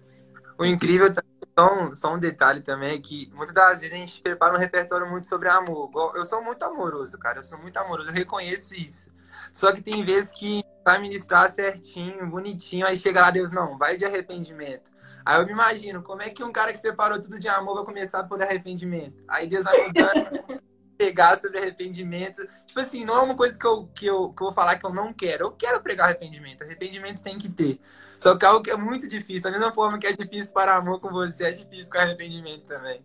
[0.58, 1.12] O incrível
[1.58, 4.58] só um, só um detalhe também é que muitas das vezes a gente prepara um
[4.58, 5.90] repertório muito sobre amor.
[6.14, 7.40] Eu sou muito amoroso, cara.
[7.40, 9.10] Eu sou muito amoroso, eu reconheço isso.
[9.52, 13.96] Só que tem vezes que vai ministrar certinho, bonitinho, aí chega lá, Deus, não, vai
[13.96, 14.90] de arrependimento.
[15.28, 17.84] Aí eu me imagino, como é que um cara que preparou tudo de amor vai
[17.84, 19.22] começar por arrependimento?
[19.28, 20.62] Aí Deus vai mudando,
[20.96, 22.40] pegar sobre arrependimento.
[22.66, 24.86] Tipo assim, não é uma coisa que eu, que, eu, que eu vou falar que
[24.86, 25.44] eu não quero.
[25.44, 26.62] Eu quero pregar arrependimento.
[26.62, 27.78] Arrependimento tem que ter.
[28.16, 29.42] Só que é algo que é muito difícil.
[29.42, 33.02] Da mesma forma que é difícil para amor com você, é difícil com arrependimento também.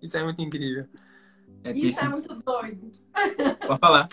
[0.00, 0.86] Isso é muito incrível.
[1.64, 2.92] É isso é muito doido.
[3.66, 4.08] Pode falar.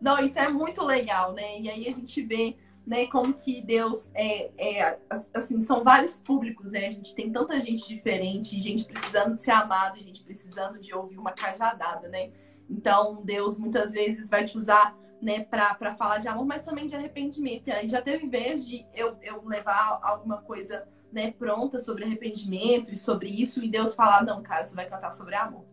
[0.00, 1.58] Não, isso é muito legal, né?
[1.58, 4.98] E aí a gente vê né, como que Deus é, é,
[5.34, 6.86] assim, são vários públicos, né?
[6.86, 11.18] A gente tem tanta gente diferente, gente precisando de ser amado, gente precisando de ouvir
[11.18, 12.30] uma cajadada, né?
[12.68, 16.96] Então, Deus muitas vezes vai te usar, né, para falar de amor, mas também de
[16.96, 17.68] arrependimento.
[17.68, 22.92] E aí já teve vez de eu, eu levar alguma coisa, né, pronta sobre arrependimento
[22.92, 25.64] e sobre isso, e Deus falar, não, cara, você vai cantar sobre amor.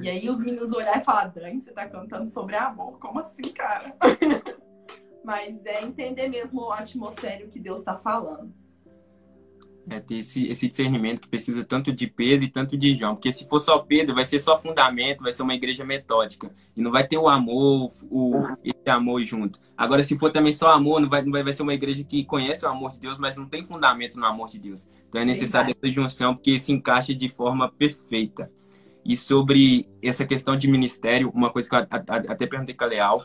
[0.00, 2.98] E aí os meninos olhar e falar, Dani, você tá cantando sobre amor?
[2.98, 3.94] Como assim, cara?
[5.24, 8.52] Mas é entender mesmo a atmosfera que Deus está falando.
[9.88, 13.14] É ter esse, esse discernimento que precisa tanto de Pedro e tanto de João.
[13.14, 16.54] Porque se for só Pedro, vai ser só fundamento, vai ser uma igreja metódica.
[16.76, 19.58] E não vai ter o amor, o, esse amor junto.
[19.76, 22.24] Agora, se for também só amor, não vai, não vai, vai ser uma igreja que
[22.24, 24.88] conhece o amor de Deus, mas não tem fundamento no amor de Deus.
[25.08, 28.50] Então é necessário essa junção, porque se encaixa de forma perfeita.
[29.04, 33.24] E sobre essa questão de ministério, uma coisa que eu até perguntei com a Leal,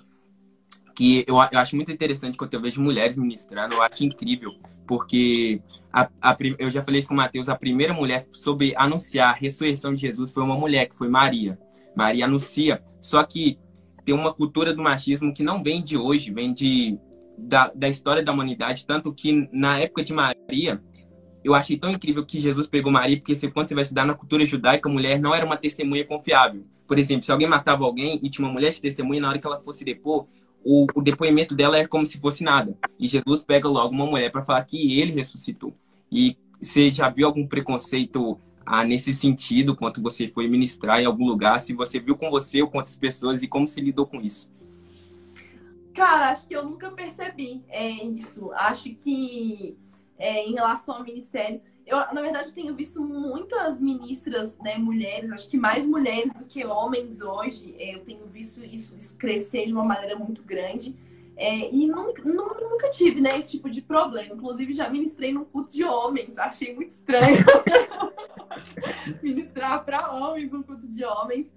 [0.97, 4.55] que eu, eu acho muito interessante quando eu vejo mulheres ministrando, eu acho incrível,
[4.88, 5.62] porque
[5.93, 9.33] a, a, eu já falei isso com o Mateus, a primeira mulher sobre anunciar a
[9.33, 11.60] ressurreição de Jesus foi uma mulher, que foi Maria.
[11.95, 13.60] Maria anuncia, só que
[14.03, 16.97] tem uma cultura do machismo que não vem de hoje, vem de,
[17.38, 20.81] da, da história da humanidade, tanto que na época de Maria,
[21.43, 24.43] eu achei tão incrível que Jesus pegou Maria, porque quando você vai estudar na cultura
[24.47, 26.65] judaica, a mulher não era uma testemunha confiável.
[26.88, 29.45] Por exemplo, se alguém matava alguém e tinha uma mulher de testemunha, na hora que
[29.45, 30.25] ela fosse depor,
[30.63, 32.77] o, o depoimento dela é como se fosse nada.
[32.99, 35.73] E Jesus pega logo uma mulher para falar que ele ressuscitou.
[36.11, 41.25] E você já viu algum preconceito ah, nesse sentido, quando você foi ministrar em algum
[41.25, 41.61] lugar?
[41.61, 44.51] Se você viu com você ou com outras pessoas e como você lidou com isso?
[45.93, 48.51] Cara, acho que eu nunca percebi é, isso.
[48.51, 49.77] Acho que
[50.17, 51.61] é, em relação ao ministério.
[51.88, 56.65] Eu, na verdade, tenho visto muitas ministras, né, mulheres, acho que mais mulheres do que
[56.65, 57.73] homens hoje.
[57.80, 60.93] É, eu tenho visto isso, isso, crescer de uma maneira muito grande.
[61.38, 64.36] É, e nunca, nunca, tive né, esse tipo de problema.
[64.36, 66.38] Inclusive, já ministrei num culto de homens.
[66.38, 67.38] Achei muito estranho
[69.23, 71.56] ministrar para homens num culto de homens.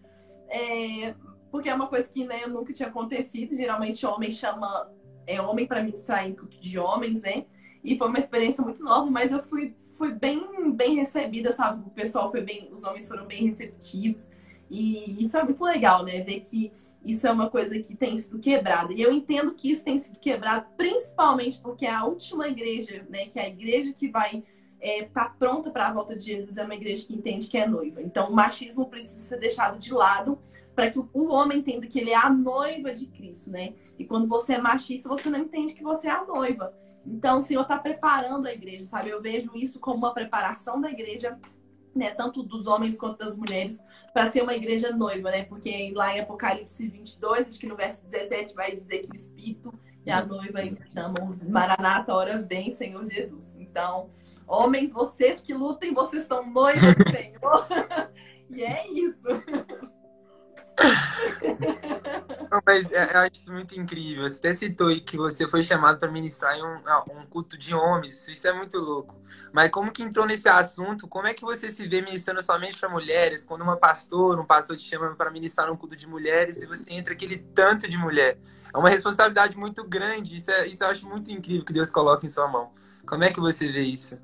[0.49, 1.13] É,
[1.51, 3.57] porque é uma coisa que né, nunca tinha acontecido.
[3.57, 4.89] Geralmente, homem chama
[5.27, 7.47] é, homem para ministrar em culto de homens, né?
[7.83, 11.87] E foi uma experiência muito nova, mas eu fui, fui bem, bem recebida, sabe?
[11.87, 14.31] O pessoal foi bem, os homens foram bem receptivos.
[14.71, 16.23] E isso é muito legal, né?
[16.23, 16.73] Ver que
[17.05, 18.95] isso é uma coisa que tem sido quebrada.
[18.95, 23.39] E eu entendo que isso tem sido quebrado principalmente porque a última igreja, né, que
[23.39, 24.43] é a igreja que vai
[24.81, 27.59] estar é, tá pronta para a volta de Jesus, é uma igreja que entende que
[27.59, 28.01] é noiva.
[28.01, 30.39] Então, o machismo precisa ser deixado de lado
[30.75, 33.75] para que o homem entenda que ele é a noiva de Cristo, né?
[33.99, 36.73] E quando você é machista, você não entende que você é a noiva.
[37.07, 39.11] Então, o Senhor está preparando a igreja, sabe?
[39.11, 41.39] Eu vejo isso como uma preparação da igreja,
[41.95, 42.11] né?
[42.11, 43.83] Tanto dos homens quanto das mulheres,
[44.13, 45.45] para ser uma igreja noiva, né?
[45.45, 49.73] Porque lá em Apocalipse 22, acho que no verso 17 vai dizer que o Espírito
[50.05, 50.61] e a noiva
[50.93, 53.55] chamam Maranata, hora vem, Senhor Jesus.
[53.59, 54.11] Então,
[54.47, 57.67] homens, vocês que lutem, vocês são noivos do Senhor.
[58.51, 59.27] e é isso.
[62.51, 64.29] Não, mas é, eu acho isso muito incrível.
[64.29, 67.73] Você até citou que você foi chamado para ministrar em um, ah, um, culto de
[67.73, 68.27] homens.
[68.27, 69.15] Isso é muito louco.
[69.53, 71.07] Mas como que entrou nesse assunto?
[71.07, 73.45] Como é que você se vê ministrando somente para mulheres?
[73.45, 76.93] Quando uma pastora, um pastor te chama para ministrar num culto de mulheres e você
[76.93, 78.37] entra aquele tanto de mulher.
[78.75, 80.39] É uma responsabilidade muito grande.
[80.39, 82.73] Isso, é, isso eu acho muito incrível que Deus coloca em sua mão.
[83.07, 84.19] Como é que você vê isso?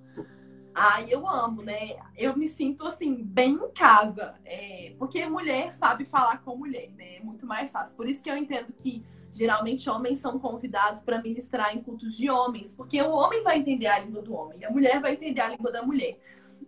[0.79, 1.97] Ai, eu amo, né?
[2.15, 4.35] Eu me sinto assim, bem em casa.
[4.45, 7.17] É, porque mulher sabe falar com mulher, né?
[7.17, 7.97] É muito mais fácil.
[7.97, 12.29] Por isso que eu entendo que geralmente homens são convidados para ministrar em cultos de
[12.31, 15.49] homens, porque o homem vai entender a língua do homem, a mulher vai entender a
[15.49, 16.19] língua da mulher.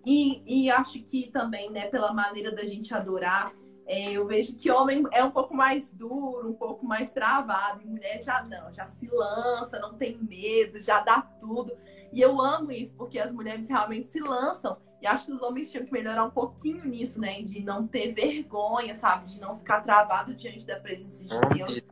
[0.06, 3.52] E, e acho que também, né, pela maneira da gente adorar,
[3.86, 7.86] é, eu vejo que homem é um pouco mais duro, um pouco mais travado, e
[7.86, 11.72] mulher já não, já se lança, não tem medo, já dá tudo.
[12.12, 14.78] E eu amo isso, porque as mulheres realmente se lançam.
[15.00, 17.42] E acho que os homens tinham que melhorar um pouquinho nisso, né?
[17.42, 19.28] De não ter vergonha, sabe?
[19.28, 21.86] De não ficar travado diante da presença de Deus.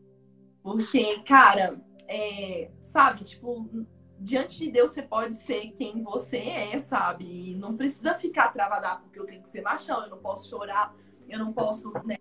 [0.62, 3.68] Porque, cara, é, sabe, tipo,
[4.18, 7.50] diante de Deus você pode ser quem você é, sabe?
[7.50, 10.48] E não precisa ficar travada ah, porque eu tenho que ser machão, eu não posso
[10.48, 10.94] chorar,
[11.28, 12.16] eu não posso né,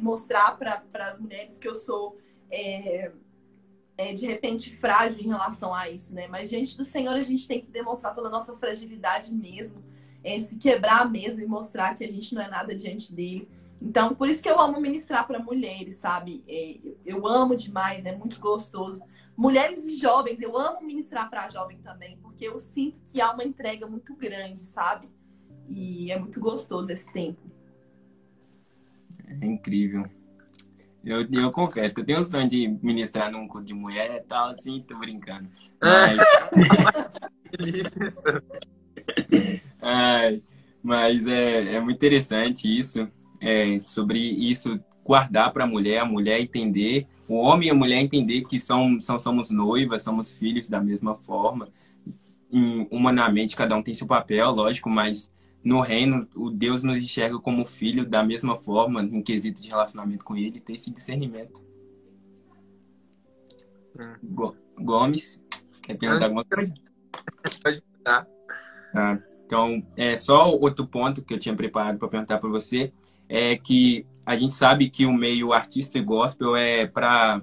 [0.00, 2.18] mostrar para as mulheres que eu sou
[2.50, 3.12] é,
[3.96, 6.26] é, de repente frágil em relação a isso, né?
[6.28, 9.82] Mas diante do Senhor a gente tem que demonstrar toda a nossa fragilidade mesmo,
[10.22, 13.48] é, se quebrar mesmo e mostrar que a gente não é nada diante dele.
[13.80, 16.42] Então, por isso que eu amo ministrar para mulheres, sabe?
[16.48, 19.02] É, eu amo demais, é muito gostoso.
[19.36, 23.44] Mulheres e jovens, eu amo ministrar para jovem também, porque eu sinto que há uma
[23.44, 25.08] entrega muito grande, sabe?
[25.68, 27.40] E é muito gostoso esse tempo.
[29.26, 30.08] É incrível.
[31.06, 34.20] Eu, eu confesso que eu tenho o sonho de ministrar num culto de mulher e
[34.26, 35.48] tal, assim, tô brincando.
[35.80, 36.18] Mas...
[39.80, 40.42] Ai,
[40.82, 43.08] mas é, é muito interessante isso,
[43.40, 48.00] é, sobre isso guardar para a mulher, a mulher entender, o homem e a mulher
[48.00, 51.68] entender que são, são, somos noivas, somos filhos da mesma forma.
[52.90, 55.32] humanamente, cada um tem seu papel, lógico, mas
[55.66, 60.24] no reino, o Deus nos enxerga como filho da mesma forma, em quesito de relacionamento
[60.24, 61.60] com ele, ter esse discernimento.
[63.98, 64.52] Hum.
[64.78, 65.44] Gomes,
[65.82, 66.72] quer perguntar alguma coisa?
[67.60, 67.82] Pode.
[68.04, 68.24] Tá.
[69.44, 72.92] Então, é só outro ponto que eu tinha preparado para perguntar para você
[73.28, 77.42] é que a gente sabe que o meio artista e gospel é para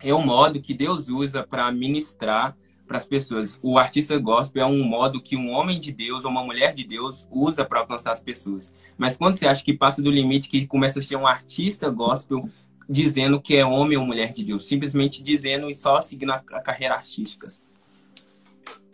[0.00, 2.56] é um modo que Deus usa para ministrar
[2.88, 3.58] para as pessoas.
[3.62, 6.82] O artista gospel é um modo que um homem de Deus ou uma mulher de
[6.82, 8.74] Deus usa para alcançar as pessoas.
[8.96, 12.48] Mas quando você acha que passa do limite que começa a ser um artista gospel
[12.88, 16.94] dizendo que é homem ou mulher de Deus, simplesmente dizendo e só seguindo a, carreira
[16.94, 17.46] artística?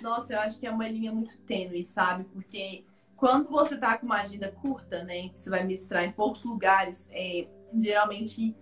[0.03, 2.25] Nossa, eu acho que é uma linha muito tênue, sabe?
[2.25, 2.85] Porque
[3.17, 7.09] quando você tá com uma agenda curta, né, que você vai ministrar em poucos lugares,
[7.13, 8.55] é, geralmente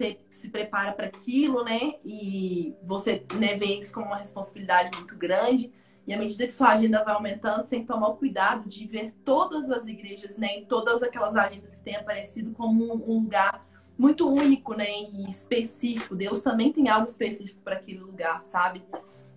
[0.00, 5.14] você se prepara para aquilo, né, e você né, vê isso como uma responsabilidade muito
[5.14, 5.70] grande.
[6.06, 8.86] E à medida que sua agenda vai aumentando, você tem que tomar o cuidado de
[8.86, 13.66] ver todas as igrejas, né, e todas aquelas agendas que têm aparecido como um lugar
[13.98, 16.16] muito único, né, e específico.
[16.16, 18.82] Deus também tem algo específico para aquele lugar, sabe?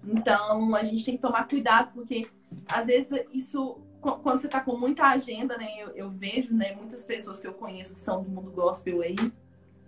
[0.05, 2.27] Então, a gente tem que tomar cuidado, porque
[2.67, 5.77] às vezes isso quando você está com muita agenda, né?
[5.77, 9.15] Eu, eu, vejo, né, muitas pessoas que eu conheço que são do mundo gospel aí,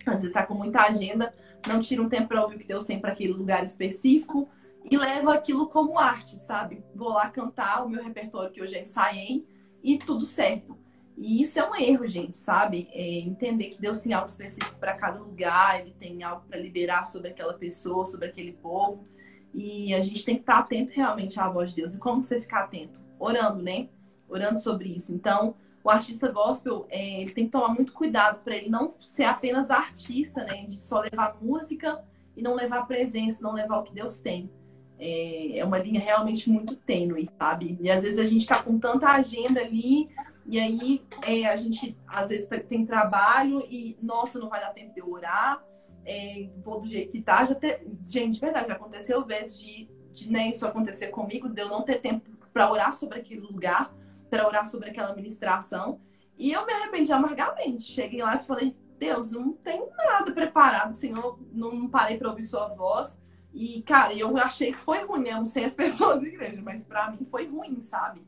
[0.09, 1.33] às vezes está com muita agenda,
[1.67, 4.47] não tira um tempo para ouvir o que Deus tem para aquele lugar específico
[4.89, 6.83] e leva aquilo como arte, sabe?
[6.93, 9.45] Vou lá cantar o meu repertório que já ensaiei
[9.83, 10.77] e tudo certo.
[11.17, 12.89] E isso é um erro, gente, sabe?
[12.91, 17.03] É entender que Deus tem algo específico para cada lugar, ele tem algo para liberar
[17.03, 19.07] sobre aquela pessoa, sobre aquele povo.
[19.53, 21.95] E a gente tem que estar atento realmente à voz de Deus.
[21.95, 22.99] E como você ficar atento?
[23.17, 23.87] Orando, né?
[24.27, 25.13] orando sobre isso.
[25.13, 29.25] Então, o artista gospel, é, ele tem que tomar muito cuidado para ele não ser
[29.25, 30.65] apenas artista, né?
[30.65, 32.03] De só levar música
[32.35, 34.49] e não levar presença, não levar o que Deus tem.
[34.97, 37.77] É, é uma linha realmente muito tênue, sabe?
[37.79, 40.09] E às vezes a gente tá com tanta agenda ali,
[40.47, 44.91] e aí é, a gente às vezes tem trabalho e, nossa, não vai dar tempo
[44.91, 45.63] de eu orar,
[46.03, 47.45] é, vou do jeito que tá.
[47.45, 47.85] Já te...
[48.03, 52.01] Gente, verdade, já aconteceu vezes de, de né, isso acontecer comigo, de eu não ter
[52.01, 53.93] tempo para orar sobre aquele lugar
[54.29, 55.99] para orar sobre aquela ministração.
[56.37, 57.83] E eu me arrependi amargamente.
[57.83, 62.67] Cheguei lá e falei: Deus, não tenho nada preparado, Senhor, não parei para ouvir Sua
[62.69, 63.19] voz.
[63.53, 65.31] E, cara, eu achei que foi ruim, né?
[65.31, 68.25] Eu não sei as pessoas da igreja, mas para mim foi ruim, sabe?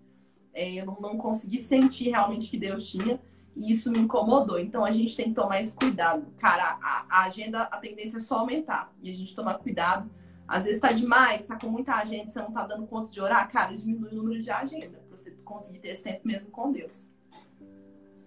[0.54, 3.20] É, eu não, não consegui sentir realmente que Deus tinha.
[3.56, 4.60] E isso me incomodou.
[4.60, 6.26] Então a gente tem que tomar esse cuidado.
[6.38, 8.94] Cara, a, a agenda, a tendência é só aumentar.
[9.02, 10.10] E a gente tomar cuidado.
[10.48, 13.52] Às vezes tá demais, tá com muita agenda, você não tá dando conta de orar,
[13.52, 17.12] cara, diminui o número de agenda você conseguir ter esse tempo mesmo com Deus.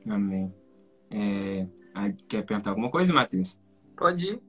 [0.09, 0.53] Amém.
[1.11, 1.67] É,
[2.29, 3.59] quer perguntar alguma coisa, Matheus?
[3.97, 4.43] Pode ir.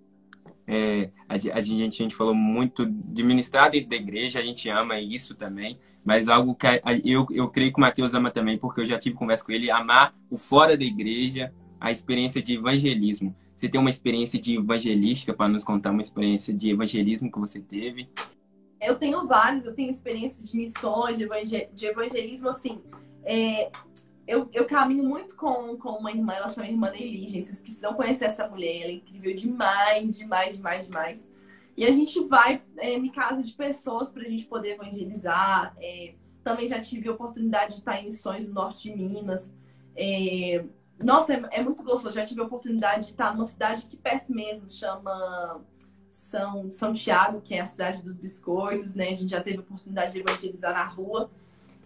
[0.67, 4.69] É, a, a, gente, a gente falou muito de ministrar dentro da igreja, a gente
[4.69, 8.57] ama isso também, mas algo que a, eu, eu creio que o Matheus ama também,
[8.57, 12.55] porque eu já tive conversa com ele, amar o fora da igreja, a experiência de
[12.55, 13.36] evangelismo.
[13.62, 17.60] Você tem uma experiência de evangelística para nos contar uma experiência de evangelismo que você
[17.60, 18.10] teve?
[18.82, 22.82] Eu tenho vários, eu tenho experiências de missões, de, evangel de evangelismo, assim.
[23.24, 23.72] É,
[24.28, 27.45] eu, eu caminho muito com, com uma irmã, ela chama Irmã Nelly, gente.
[27.49, 31.32] Vocês precisam conhecer essa mulher, ela é incrível demais, demais, demais, demais.
[31.78, 35.76] E a gente vai é, em casa de pessoas para a gente poder evangelizar.
[35.80, 39.53] É, também já tive a oportunidade de estar em missões no norte de Minas.
[39.95, 40.66] É,
[41.04, 42.16] nossa, é, é, muito gostoso.
[42.16, 45.62] Já tive a oportunidade de estar numa cidade aqui perto mesmo, chama
[46.10, 49.10] São, São Tiago, que é a cidade dos biscoitos, né?
[49.10, 51.30] A gente já teve a oportunidade de evangelizar na rua.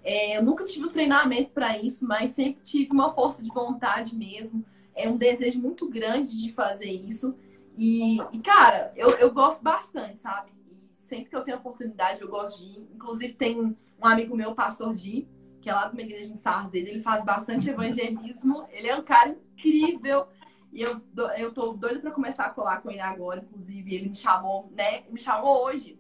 [0.04, 4.16] É, eu nunca tive um treinamento para isso, mas sempre tive uma força de vontade
[4.16, 4.64] mesmo.
[4.94, 7.36] É um desejo muito grande de fazer isso.
[7.78, 10.52] E, e cara, eu, eu gosto bastante, sabe?
[10.72, 12.88] E sempre que eu tenho oportunidade, eu gosto de ir.
[12.94, 15.28] Inclusive, tem um amigo meu, pastor Di,
[15.66, 18.68] que é lá de uma igreja em Sarzedo, ele faz bastante evangelismo.
[18.70, 20.28] Ele é um cara incrível.
[20.72, 21.02] E eu,
[21.40, 23.96] eu tô doida para começar a colar com ele agora, inclusive.
[23.96, 25.02] Ele me chamou, né?
[25.10, 26.00] Me chamou hoje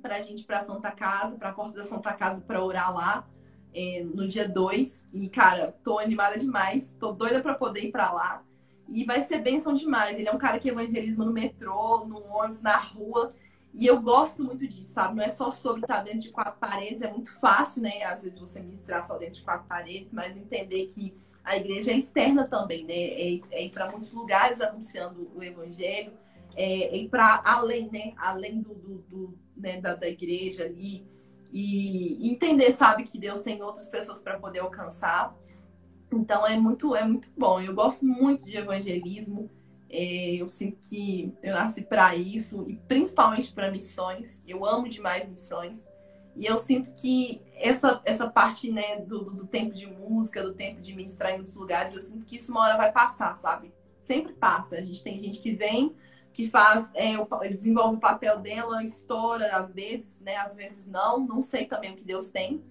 [0.00, 3.28] pra gente ir pra Santa Casa, pra porta da Santa Casa para orar lá.
[3.74, 5.08] É, no dia 2.
[5.12, 6.92] E, cara, tô animada demais.
[6.92, 8.44] Tô doida para poder ir para lá.
[8.88, 10.16] E vai ser bênção demais.
[10.16, 13.34] Ele é um cara que evangeliza no metrô, no ônibus, na rua.
[13.74, 15.16] E eu gosto muito disso, sabe?
[15.16, 18.02] Não é só sobre estar dentro de quatro paredes, é muito fácil, né?
[18.02, 21.96] Às vezes você ministrar só dentro de quatro paredes, mas entender que a igreja é
[21.96, 22.94] externa também, né?
[22.94, 26.12] É, é ir para muitos lugares anunciando o evangelho,
[26.54, 28.12] é, é ir para além, né?
[28.16, 29.80] Além do, do, do né?
[29.80, 31.06] da, da igreja ali.
[31.50, 35.34] E entender, sabe, que Deus tem outras pessoas para poder alcançar.
[36.10, 37.60] Então é muito, é muito bom.
[37.60, 39.50] Eu gosto muito de evangelismo.
[39.92, 44.42] É, eu sinto que eu nasci para isso e principalmente para missões.
[44.48, 45.86] Eu amo demais missões.
[46.34, 50.80] E eu sinto que essa, essa parte né, do, do, tempo de música, do tempo
[50.80, 53.70] de ministrar em muitos lugares, eu sinto que isso uma hora vai passar, sabe?
[54.00, 54.76] Sempre passa.
[54.76, 55.94] A gente tem gente que vem,
[56.32, 57.14] que faz, é,
[57.50, 60.36] desenvolve o papel dela, estoura às vezes, né?
[60.36, 62.64] Às vezes não, não sei também o que Deus tem.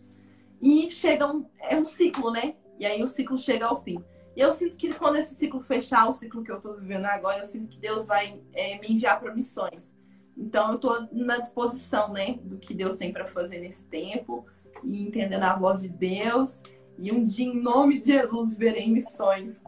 [0.60, 2.56] E chega um, é um ciclo, né?
[2.80, 4.04] E aí o ciclo chega ao fim.
[4.36, 7.40] E eu sinto que quando esse ciclo fechar, o ciclo que eu estou vivendo agora,
[7.40, 9.94] eu sinto que Deus vai é, me enviar para missões.
[10.38, 14.46] Então eu estou na disposição, né, do que Deus tem para fazer nesse tempo
[14.84, 16.60] e entendendo a voz de Deus.
[16.98, 19.62] E um dia, em nome de Jesus, viverei em missões.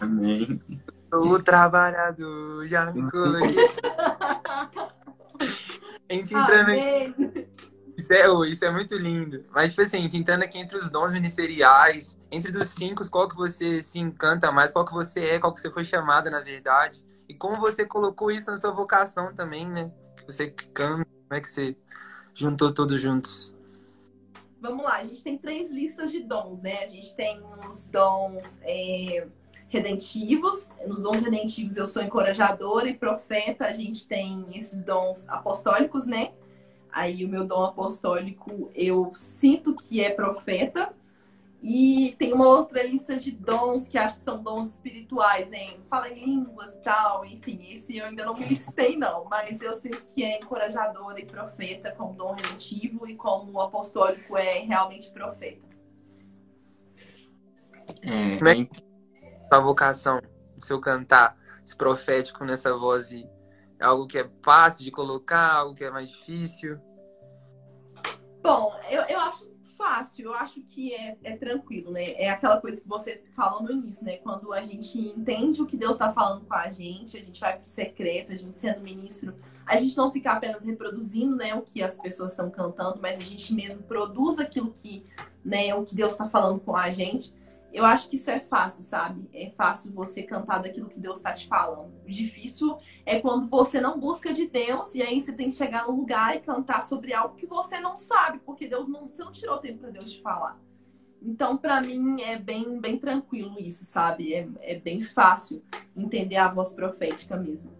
[0.00, 0.60] Amém.
[1.12, 3.56] O trabalhador já me coloquei.
[6.10, 7.47] A gente entrando aqui.
[7.98, 9.44] Isso é, isso é muito lindo.
[9.50, 13.82] Mas, tipo assim, entrando aqui entre os dons ministeriais, entre os cinco, qual que você
[13.82, 17.02] se encanta mais, qual que você é, qual que você foi chamada, na verdade.
[17.28, 19.90] E como você colocou isso na sua vocação também, né?
[20.16, 21.76] Que você canta, como é que você
[22.32, 23.56] juntou todos juntos?
[24.60, 26.84] Vamos lá, a gente tem três listas de dons, né?
[26.84, 29.26] A gente tem os dons é,
[29.68, 30.68] redentivos.
[30.86, 33.66] Nos dons redentivos eu sou encorajadora e profeta.
[33.66, 36.32] A gente tem esses dons apostólicos, né?
[36.92, 40.92] Aí o meu dom apostólico eu sinto que é profeta.
[41.60, 45.74] E tem uma outra lista de dons que acho que são dons espirituais, né?
[45.90, 49.72] Fala em línguas e tal, enfim, esse eu ainda não me listei, não, mas eu
[49.72, 55.66] sinto que é encorajadora e profeta como dom redentivo e como apostólico é realmente profeta.
[58.02, 58.70] É, como é que
[59.50, 60.20] a vocação,
[60.58, 63.24] seu cantar, esse profético nessa voz é
[63.80, 66.78] algo que é fácil de colocar, algo que é mais difícil?
[68.42, 72.12] Bom, eu, eu acho fácil, eu acho que é, é tranquilo, né?
[72.14, 74.16] É aquela coisa que você falou no início, né?
[74.16, 77.56] Quando a gente entende o que Deus está falando com a gente, a gente vai
[77.56, 81.82] pro secreto, a gente sendo ministro, a gente não fica apenas reproduzindo, né, o que
[81.82, 85.04] as pessoas estão cantando, mas a gente mesmo produz aquilo que,
[85.44, 87.34] né, o que Deus está falando com a gente.
[87.72, 89.28] Eu acho que isso é fácil, sabe?
[89.32, 91.92] É fácil você cantar daquilo que Deus está te falando.
[92.04, 95.86] O difícil é quando você não busca de Deus e aí você tem que chegar
[95.86, 99.32] no lugar e cantar sobre algo que você não sabe, porque Deus não, você não
[99.32, 100.58] tirou tempo para Deus te falar.
[101.20, 104.32] Então, para mim, é bem, bem tranquilo isso, sabe?
[104.32, 105.62] É, é bem fácil
[105.96, 107.77] entender a voz profética mesmo.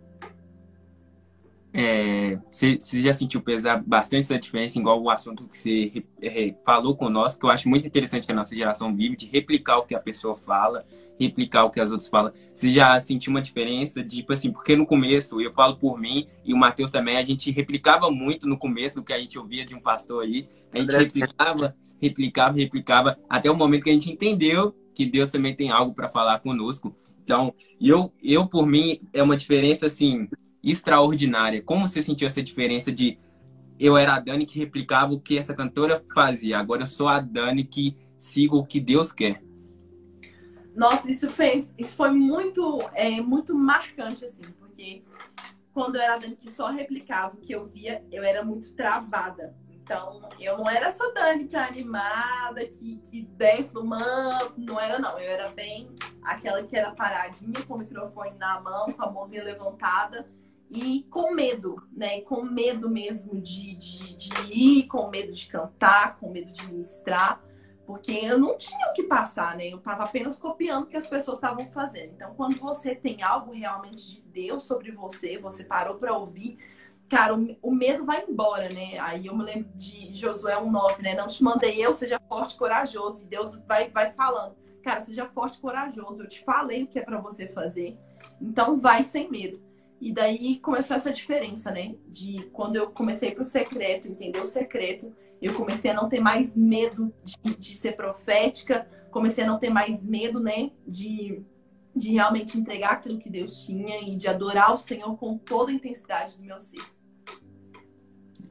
[1.73, 6.55] É, você, você, já sentiu pesar bastante essa diferença, igual o assunto que você é,
[6.65, 9.85] falou conosco, que eu acho muito interessante que a nossa geração vive, de replicar o
[9.85, 10.87] que a pessoa fala,
[11.21, 12.33] replicar o que as outras falam.
[12.55, 16.27] Você já sentiu uma diferença, de, tipo assim, porque no começo, eu falo por mim,
[16.43, 19.65] e o Matheus também, a gente replicava muito no começo do que a gente ouvia
[19.65, 24.11] de um pastor aí, a gente replicava, replicava, replicava, até o momento que a gente
[24.11, 26.97] entendeu que Deus também tem algo para falar conosco.
[27.23, 30.29] Então, eu, eu, por mim, é uma diferença, assim,
[30.63, 31.63] extraordinária.
[31.63, 33.19] Como você sentiu essa diferença de
[33.79, 37.21] eu era a Dani que replicava o que essa cantora fazia, agora eu sou a
[37.21, 39.43] Dani que sigo o que Deus quer?
[40.75, 45.05] Nossa, isso fez, isso foi muito, é, muito marcante assim, porque
[45.73, 48.75] quando eu era a Dani que só replicava o que eu via, eu era muito
[48.75, 49.57] travada.
[49.71, 54.79] Então, eu não era essa Dani que é animada, que, que desce no manto, não
[54.79, 55.19] era não.
[55.19, 55.89] Eu era bem
[56.23, 60.29] aquela que era paradinha, com o microfone na mão, com a mãozinha levantada
[60.71, 62.21] e com medo, né?
[62.23, 67.43] Com medo mesmo de, de, de ir, com medo de cantar, com medo de ministrar,
[67.87, 69.69] Porque eu não tinha o que passar, né?
[69.73, 72.13] Eu estava apenas copiando o que as pessoas estavam fazendo.
[72.15, 76.59] Então, quando você tem algo realmente de Deus sobre você, você parou para ouvir,
[77.09, 78.99] cara, o, o, medo vai embora, né?
[78.99, 81.15] Aí eu me lembro de Josué 1,9, né?
[81.15, 83.25] Não te mandei eu, seja forte e corajoso.
[83.25, 86.23] E Deus vai, vai falando, cara, seja forte e corajoso.
[86.23, 87.99] Eu te falei o que é para você fazer.
[88.39, 89.68] Então, vai sem medo.
[90.01, 91.97] E daí começou essa diferença, né?
[92.07, 96.57] De quando eu comecei pro secreto, entender o secreto, eu comecei a não ter mais
[96.57, 100.71] medo de, de ser profética, comecei a não ter mais medo, né?
[100.87, 101.43] De,
[101.95, 105.75] de realmente entregar aquilo que Deus tinha e de adorar o Senhor com toda a
[105.75, 106.83] intensidade do meu ser.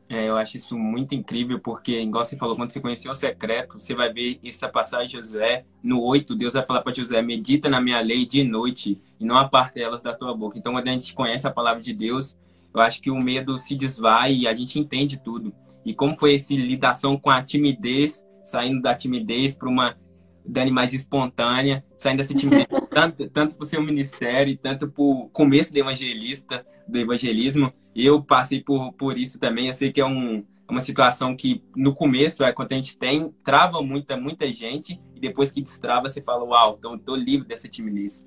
[0.09, 3.77] É, eu acho isso muito incrível, porque, igual você falou, quando você conheceu o secreto,
[3.77, 5.65] você vai ver essa passagem de José.
[5.83, 9.37] No 8, Deus vai falar para José: medita na minha lei de noite e não
[9.37, 10.57] aparte elas da tua boca.
[10.57, 12.37] Então, quando a gente conhece a palavra de Deus,
[12.73, 15.53] eu acho que o medo se desvai e a gente entende tudo.
[15.85, 19.97] E como foi essa lidação com a timidez, saindo da timidez para uma
[20.45, 25.79] Dani mais espontânea, saindo dessa timidez, tanto, tanto o seu ministério, tanto o começo do
[25.79, 27.73] evangelista, do evangelismo.
[27.97, 29.67] Eu passei por, por isso também.
[29.67, 33.33] Eu sei que é um, uma situação que no começo, é quando a gente tem,
[33.43, 37.67] trava muita, muita gente, e depois que destrava, você fala, uau, então estou livre dessa
[37.67, 38.23] timidez.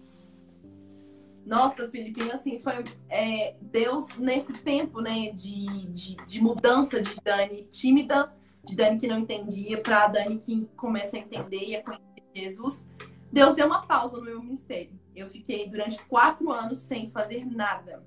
[1.46, 7.66] Nossa, Felipe, assim, foi é, Deus nesse tempo, né, de, de, de, mudança de Dani
[7.70, 8.32] tímida,
[8.64, 12.88] de Dani que não entendia, para Dani que começa a entender e a conhecer Jesus.
[13.32, 14.92] Deus deu uma pausa no meu ministério.
[15.14, 18.04] Eu fiquei durante quatro anos sem fazer nada,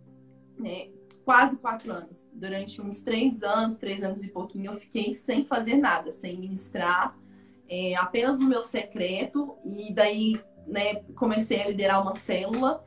[0.58, 0.90] né?
[1.26, 2.28] Quase quatro anos.
[2.34, 7.18] Durante uns três anos, três anos e pouquinho, eu fiquei sem fazer nada, sem ministrar,
[7.70, 9.56] é, apenas no meu secreto.
[9.66, 12.84] E daí, né, comecei a liderar uma célula.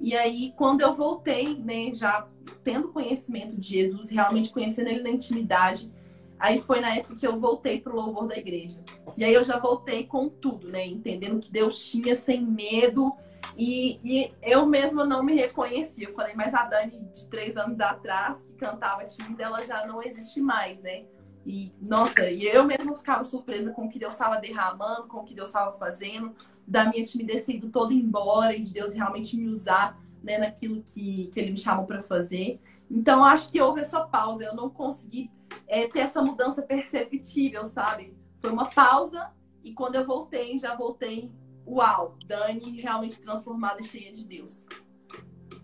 [0.00, 2.26] E aí, quando eu voltei, né, já
[2.62, 5.92] tendo conhecimento de Jesus, realmente conhecendo ele na intimidade,
[6.38, 8.82] aí foi na época que eu voltei pro louvor da igreja.
[9.16, 13.12] E aí eu já voltei com tudo, né, entendendo que Deus tinha sem medo.
[13.56, 16.08] E, e eu mesma não me reconhecia.
[16.08, 20.02] Eu falei, mas a Dani de três anos atrás, que cantava tímida, ela já não
[20.02, 21.04] existe mais, né?
[21.46, 25.24] E, nossa, e eu mesma ficava surpresa com o que Deus estava derramando, com o
[25.24, 26.34] que Deus estava fazendo
[26.66, 30.82] da minha timidez ter ido toda embora e de Deus realmente me usar né, naquilo
[30.82, 32.60] que, que Ele me chamou para fazer.
[32.90, 34.44] Então, acho que houve essa pausa.
[34.44, 35.30] Eu não consegui
[35.66, 38.16] é, ter essa mudança perceptível, sabe?
[38.40, 39.30] Foi uma pausa
[39.62, 41.32] e quando eu voltei, já voltei,
[41.66, 44.64] uau, Dani realmente transformada e cheia de Deus.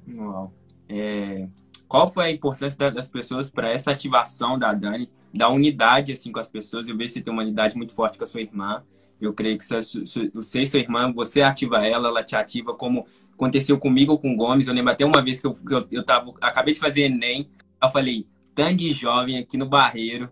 [0.08, 0.52] Uau.
[0.88, 1.48] É...
[1.86, 6.38] Qual foi a importância das pessoas para essa ativação da Dani, da unidade assim com
[6.38, 6.88] as pessoas?
[6.88, 8.84] Eu vejo que você tem uma unidade muito forte com a sua irmã.
[9.20, 13.78] Eu creio que você e sua irmã, você ativa ela, ela te ativa, como aconteceu
[13.78, 14.68] comigo com o Gomes.
[14.68, 17.50] Eu lembro até uma vez que eu, eu, eu tava, acabei de fazer Enem,
[17.82, 20.30] eu falei, tangue jovem aqui no Barreiro,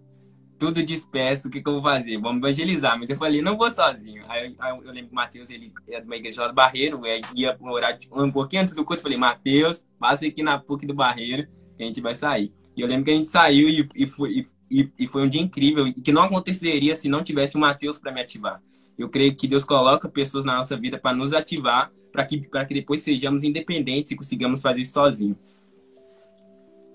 [0.58, 2.18] tudo disperso, o que, que eu vou fazer?
[2.18, 2.98] Vamos evangelizar.
[2.98, 4.24] Mas eu falei, não vou sozinho.
[4.28, 7.06] Aí, aí eu lembro que o Matheus, ele é de uma igreja lá do Barreiro,
[7.06, 10.86] é, ia orar um pouquinho antes do culto, eu falei, Matheus, passa aqui na PUC
[10.86, 11.46] do Barreiro,
[11.76, 12.52] que a gente vai sair.
[12.76, 15.40] E eu lembro que a gente saiu e, e, foi, e, e foi um dia
[15.40, 18.60] incrível, e que não aconteceria se não tivesse o Matheus para me ativar.
[18.98, 22.74] Eu creio que Deus coloca pessoas na nossa vida para nos ativar, para que, que
[22.74, 25.36] depois sejamos independentes e consigamos fazer isso sozinhos.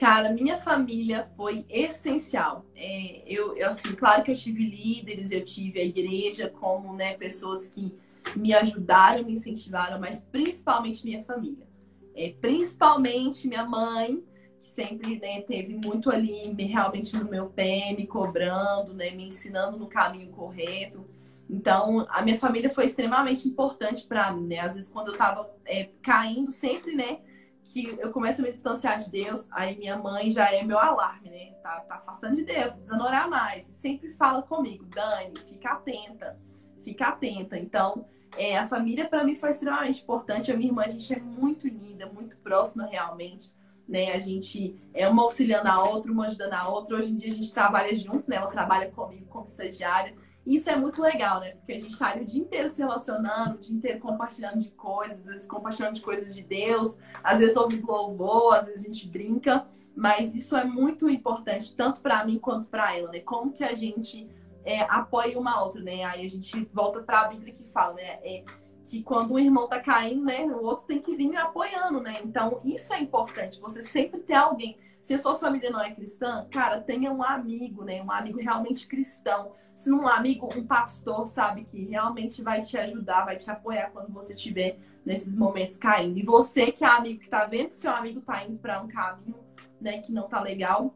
[0.04, 2.66] Cara, minha família foi essencial.
[2.76, 7.14] É, eu, eu, assim, claro que eu tive líderes, eu tive a igreja como, né,
[7.14, 7.96] pessoas que
[8.36, 11.66] me ajudaram, me incentivaram, mas principalmente minha família.
[12.14, 14.22] É, principalmente minha mãe,
[14.60, 19.78] que sempre né, teve muito ali, realmente no meu pé, me cobrando, né, me ensinando
[19.78, 21.08] no caminho correto.
[21.50, 24.60] Então, a minha família foi extremamente importante para mim, né?
[24.60, 27.20] Às vezes, quando eu tava é, caindo, sempre, né?
[27.66, 31.30] Que eu começo a me distanciar de Deus, aí minha mãe já é meu alarme,
[31.30, 31.54] né?
[31.64, 33.70] Tá, tá afastando de Deus, precisa orar mais.
[33.70, 36.38] E sempre fala comigo, Dani, fica atenta,
[36.84, 37.58] fica atenta.
[37.58, 38.06] Então,
[38.38, 40.52] é, a família para mim foi extremamente importante.
[40.52, 43.54] A minha irmã, a gente é muito unida, muito próxima realmente.
[43.88, 44.14] Né?
[44.14, 46.96] A gente é uma auxiliando a outra, uma ajudando a outra.
[46.96, 48.38] Hoje em dia a gente trabalha junto, né?
[48.38, 50.16] Ela trabalha comigo como estagiária.
[50.46, 51.52] Isso é muito legal, né?
[51.52, 54.70] Porque a gente tá ali o dia inteiro se relacionando, o dia inteiro compartilhando de
[54.72, 58.88] coisas, às vezes compartilhando de coisas de Deus, às vezes ouve louvor, às vezes a
[58.88, 59.66] gente brinca,
[59.96, 63.22] mas isso é muito importante, tanto para mim quanto para ela, né?
[63.22, 64.30] Como que a gente
[64.66, 66.04] é, apoia uma outra, né?
[66.04, 68.20] Aí a gente volta para a Bíblia que fala, né?
[68.24, 68.44] É,
[68.86, 72.20] que quando um irmão tá caindo, né, o outro tem que vir apoiando, né?
[72.24, 74.78] Então, isso é importante, você sempre ter alguém.
[75.02, 78.04] Se a sua família não é cristã, cara, tenha um amigo, né?
[78.04, 83.26] Um amigo realmente cristão se um amigo, um pastor, sabe, que realmente vai te ajudar,
[83.26, 86.18] vai te apoiar quando você estiver nesses momentos caindo.
[86.18, 88.88] E você que é amigo que tá vendo que seu amigo tá indo para um
[88.88, 89.36] caminho,
[89.82, 90.96] né, que não tá legal,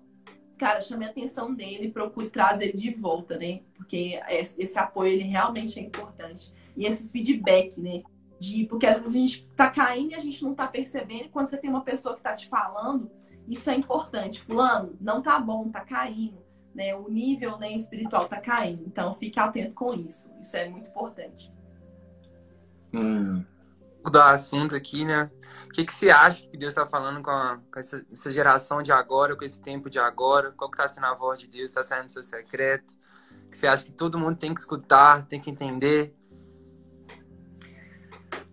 [0.57, 3.61] cara, chame a atenção dele, procure trazer ele de volta, né?
[3.75, 6.51] Porque esse apoio ele realmente é importante.
[6.75, 8.01] E esse feedback, né?
[8.39, 11.25] De, porque às vezes a gente tá caindo e a gente não tá percebendo.
[11.25, 13.09] E quando você tem uma pessoa que tá te falando,
[13.47, 14.41] isso é importante.
[14.41, 16.37] Fulano, não tá bom, tá caindo.
[16.77, 16.93] Né?
[16.95, 18.83] O nível né, espiritual tá caindo.
[18.85, 20.29] Então fique atento com isso.
[20.39, 21.51] Isso é muito importante.
[22.93, 23.43] Hum.
[24.11, 25.31] Do assunto aqui, né?
[25.65, 28.83] O que, que você acha que Deus está falando com, a, com essa, essa, geração
[28.83, 30.51] de agora, com esse tempo de agora?
[30.51, 31.71] Qual que está sendo a voz de Deus?
[31.71, 32.93] Está saindo do seu secreto?
[33.49, 36.15] Que você acha que todo mundo tem que escutar, tem que entender?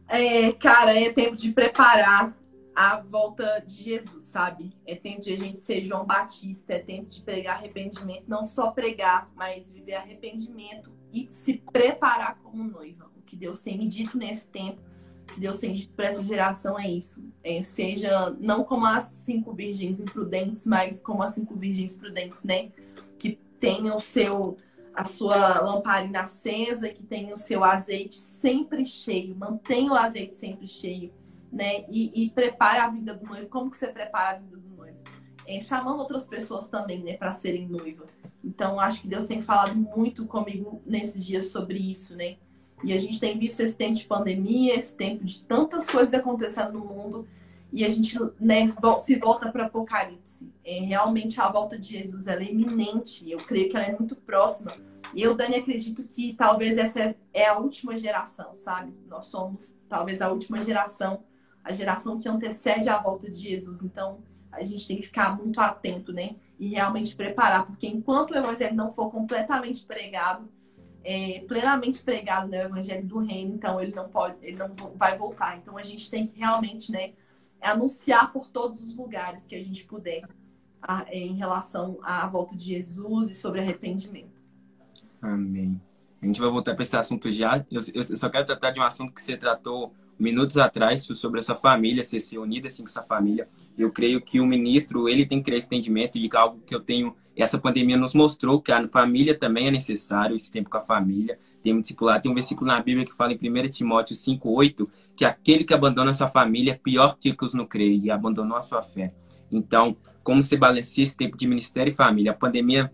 [0.09, 2.35] É, cara, é tempo de preparar
[2.75, 4.73] a volta de Jesus, sabe?
[4.85, 8.71] É tempo de a gente ser João Batista, é tempo de pregar arrependimento, não só
[8.73, 13.11] pregar, mas viver arrependimento e se preparar como noiva.
[13.17, 14.81] O que Deus tem me dito nesse tempo,
[15.29, 17.23] que Deus tem dito para essa geração é isso.
[17.43, 22.73] É, seja não como as cinco virgens imprudentes, mas como as cinco virgens prudentes, né?
[23.19, 24.57] Que tenham o seu
[24.93, 30.69] a sua lamparina acesa, que tenha o seu azeite sempre cheio, mantenha o azeite sempre
[30.69, 31.13] cheio
[31.53, 31.85] né?
[31.89, 33.49] E, e prepara a vida do noivo.
[33.49, 34.99] Como que você prepara a vida do noivo?
[35.47, 38.07] É, chamando outras pessoas também, né, para serem noiva.
[38.43, 42.37] Então, acho que Deus tem falado muito comigo nesses dias sobre isso, né?
[42.83, 46.73] E a gente tem visto esse tempo de pandemia, esse tempo de tantas coisas acontecendo
[46.73, 47.27] no mundo,
[47.73, 48.69] e a gente né,
[48.99, 50.53] se volta para Apocalipse.
[50.65, 54.71] É, realmente a volta de Jesus é iminente, eu creio que ela é muito próxima.
[55.15, 58.95] E eu, Dani, acredito que talvez essa é a última geração, sabe?
[59.09, 61.25] Nós somos talvez a última geração
[61.65, 63.83] a geração que antecede a volta de Jesus.
[63.83, 64.19] Então,
[64.53, 66.37] a gente tem que ficar muito atento, né?
[66.61, 70.49] E realmente preparar, porque enquanto o evangelho não for completamente pregado,
[71.03, 75.59] é, plenamente pregado né, evangelho do reino, então ele não pode, ele não vai voltar.
[75.59, 77.13] Então a gente tem que realmente, né,
[77.61, 80.23] anunciar por todos os lugares que a gente puder
[80.81, 84.43] a, é, em relação à volta de Jesus e sobre arrependimento.
[85.21, 85.81] Amém.
[86.23, 87.65] A gente vai voltar para esse assunto já.
[87.71, 91.55] Eu, eu só quero tratar de um assunto que você tratou minutos atrás sobre essa
[91.55, 93.49] família, ser, unida assim com essa família.
[93.77, 96.81] Eu creio que o ministro, ele tem que criar esse entendimento e algo que eu
[96.81, 100.83] tenho, essa pandemia nos mostrou que a família também é necessário, esse tempo com a
[100.83, 101.39] família.
[101.63, 105.25] Tem um discipulado, tem um versículo na Bíblia que fala em 1 Timóteo 5:8 que
[105.25, 108.83] aquele que abandona sua família é pior que os não creem e abandonou a sua
[108.83, 109.15] fé.
[109.51, 112.33] Então, como se balanceia esse tempo de ministério e família?
[112.33, 112.91] A pandemia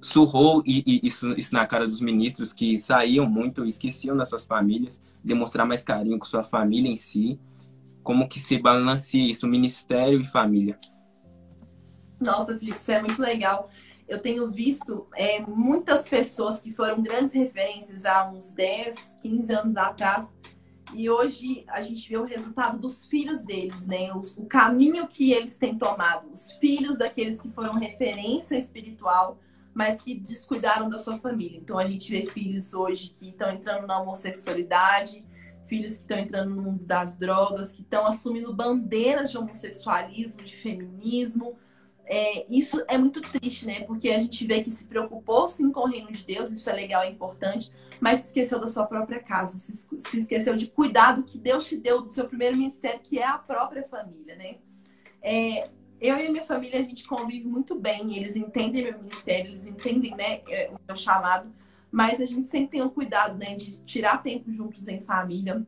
[0.00, 5.02] surrou e, e, isso, isso, na cara dos ministros que saíam muito, esqueciam dessas famílias,
[5.22, 7.38] demonstrar mais carinho com sua família em si.
[8.02, 10.78] Como que se balanceia isso, ministério e família?
[12.18, 13.70] Nossa, Felipe, isso é muito legal.
[14.08, 19.76] Eu tenho visto é, muitas pessoas que foram grandes referências há uns 10, 15 anos
[19.76, 20.34] atrás,
[20.92, 24.12] e hoje a gente vê o resultado dos filhos deles, né?
[24.12, 29.38] O, o caminho que eles têm tomado, os filhos daqueles que foram referência espiritual,
[29.74, 31.58] mas que descuidaram da sua família.
[31.58, 35.24] Então a gente vê filhos hoje que estão entrando na homossexualidade,
[35.66, 40.56] filhos que estão entrando no mundo das drogas, que estão assumindo bandeiras de homossexualismo, de
[40.56, 41.56] feminismo.
[42.04, 43.84] É, isso é muito triste, né?
[43.84, 46.72] Porque a gente vê que se preocupou sim com o reino de Deus, isso é
[46.72, 51.12] legal, é importante, mas se esqueceu da sua própria casa, se, se esqueceu de cuidar
[51.12, 54.56] do que Deus te deu do seu primeiro ministério, que é a própria família, né?
[55.22, 55.70] É,
[56.00, 59.66] eu e a minha família, a gente convive muito bem, eles entendem meu ministério, eles
[59.66, 61.52] entendem né, é, o meu chamado,
[61.92, 65.66] mas a gente sempre tem o cuidado né, de tirar tempo juntos em família.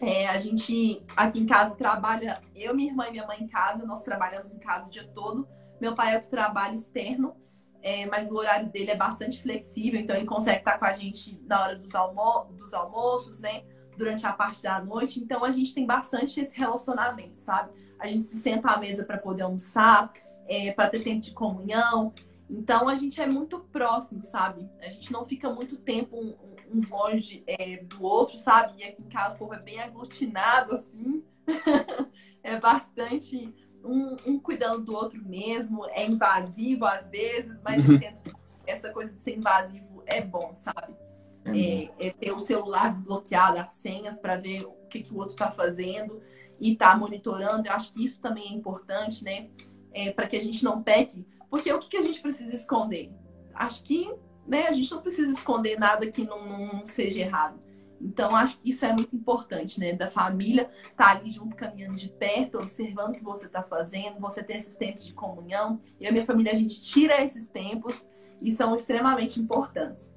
[0.00, 3.84] É, a gente aqui em casa trabalha, eu, minha irmã e minha mãe em casa,
[3.84, 5.46] nós trabalhamos em casa o dia todo.
[5.80, 7.36] Meu pai é o que trabalha externo,
[7.82, 11.38] é, mas o horário dele é bastante flexível, então ele consegue estar com a gente
[11.46, 13.62] na hora dos, almo dos almoços, né?
[13.96, 15.20] Durante a parte da noite.
[15.20, 17.70] Então a gente tem bastante esse relacionamento, sabe?
[17.98, 20.12] A gente se senta à mesa para poder almoçar,
[20.48, 22.12] é, para ter tempo de comunhão.
[22.48, 24.68] Então a gente é muito próximo, sabe?
[24.80, 26.34] A gente não fica muito tempo um,
[26.72, 28.78] um longe é, do outro, sabe?
[28.78, 31.24] E aqui em casa o povo é bem aglutinado, assim.
[32.42, 33.52] é bastante
[33.84, 35.86] um, um, cuidando do outro mesmo.
[35.86, 37.84] É invasivo às vezes, mas
[38.66, 40.94] essa coisa de ser invasivo é bom, sabe?
[41.46, 45.32] É, é ter o celular desbloqueado, as senhas para ver o que, que o outro
[45.32, 46.20] está fazendo
[46.60, 47.66] e estar tá monitorando.
[47.66, 49.48] Eu acho que isso também é importante, né?
[49.92, 51.26] É, para que a gente não peque.
[51.50, 53.10] Porque o que, que a gente precisa esconder?
[53.54, 54.12] Acho que
[54.46, 57.58] né, a gente não precisa esconder nada que não, não seja errado.
[58.00, 59.92] Então, acho que isso é muito importante, né?
[59.92, 64.20] Da família estar tá ali junto, caminhando de perto, observando o que você está fazendo,
[64.20, 65.80] você ter esses tempos de comunhão.
[65.98, 68.06] Eu e minha família, a gente tira esses tempos
[68.42, 70.14] e são extremamente importantes.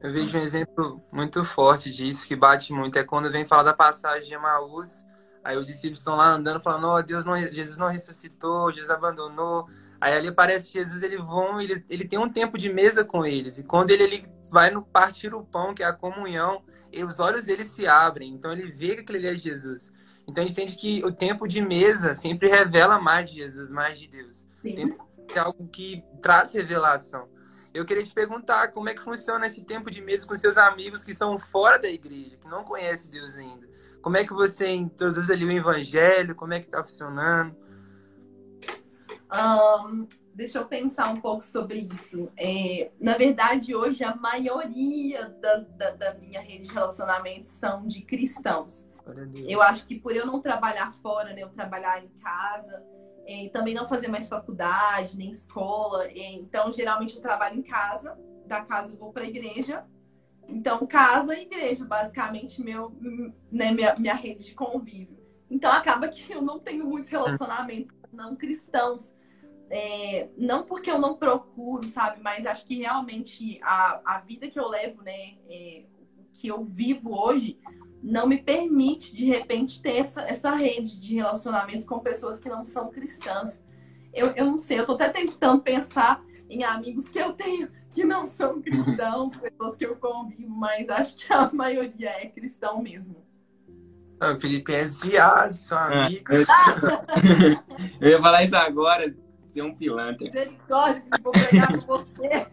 [0.00, 3.72] Eu vejo um exemplo muito forte disso, que bate muito, é quando vem falar da
[3.72, 5.04] passagem de Emaús,
[5.44, 9.68] Aí os discípulos estão lá andando, falando: oh, Deus não, Jesus não ressuscitou, Jesus abandonou.
[10.00, 13.58] Aí ali aparece Jesus, ele vão, ele, ele tem um tempo de mesa com eles.
[13.58, 16.62] E quando ele, ele vai no partir o pão, que é a comunhão,
[17.02, 18.32] os olhos dele se abrem.
[18.32, 19.92] Então ele vê que aquele é Jesus.
[20.26, 23.98] Então a gente entende que o tempo de mesa sempre revela mais de Jesus, mais
[23.98, 24.46] de Deus.
[24.62, 24.72] Sim.
[24.72, 27.28] O tempo é algo que traz revelação.
[27.72, 31.02] Eu queria te perguntar como é que funciona esse tempo de mesa com seus amigos
[31.02, 33.66] que são fora da igreja, que não conhecem Deus ainda.
[34.04, 36.34] Como é que você introduz ali o evangelho?
[36.34, 37.56] Como é que está funcionando?
[39.32, 42.30] Um, deixa eu pensar um pouco sobre isso.
[42.36, 48.02] É, na verdade, hoje a maioria da, da, da, minha rede de relacionamentos são de
[48.02, 48.86] cristãos.
[49.48, 52.84] Eu acho que por eu não trabalhar fora, né, eu trabalhar em casa,
[53.26, 56.08] é, também não fazer mais faculdade, nem escola.
[56.08, 59.82] É, então, geralmente eu trabalho em casa, da casa eu vou para a igreja.
[60.48, 62.96] Então, casa e igreja, basicamente, meu,
[63.50, 65.18] né, minha, minha rede de convívio.
[65.50, 69.12] Então, acaba que eu não tenho muitos relacionamentos não cristãos.
[69.70, 72.20] É, não porque eu não procuro, sabe?
[72.22, 75.34] Mas acho que realmente a, a vida que eu levo, né?
[75.48, 75.84] É,
[76.34, 77.58] que eu vivo hoje,
[78.02, 82.64] não me permite, de repente, ter essa, essa rede de relacionamentos com pessoas que não
[82.64, 83.64] são cristãs.
[84.12, 88.04] Eu, eu não sei, eu tô até tentando pensar em amigos que eu tenho que
[88.04, 93.24] não são cristãos, pessoas que eu convivo, mas acho que a maioria é cristão mesmo.
[94.20, 96.24] O Felipe é desviado, seu ah, amigo.
[98.00, 99.14] eu ia falar isso agora,
[99.52, 100.26] ser um pilantra.
[100.26, 102.46] Misericórdia, vou pegar com você.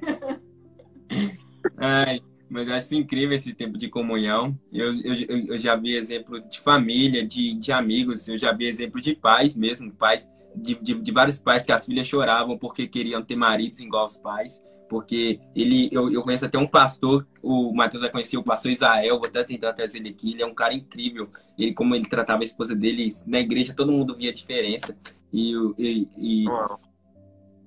[1.78, 4.56] Ai, mas eu acho incrível esse tempo de comunhão.
[4.72, 9.02] Eu, eu, eu já vi exemplo de família, de, de amigos, eu já vi exemplo
[9.02, 13.24] de pais mesmo, pais, de, de, de vários pais que as filhas choravam porque queriam
[13.24, 14.62] ter maridos igual aos pais
[14.92, 19.20] porque ele eu, eu conheço até um pastor, o Matheus vai conhecer o pastor Israel,
[19.20, 21.30] vou até tentar trazer ele aqui, ele é um cara incrível.
[21.58, 24.94] Ele como ele tratava a esposa dele na igreja, todo mundo via a diferença.
[25.32, 26.46] E, e, e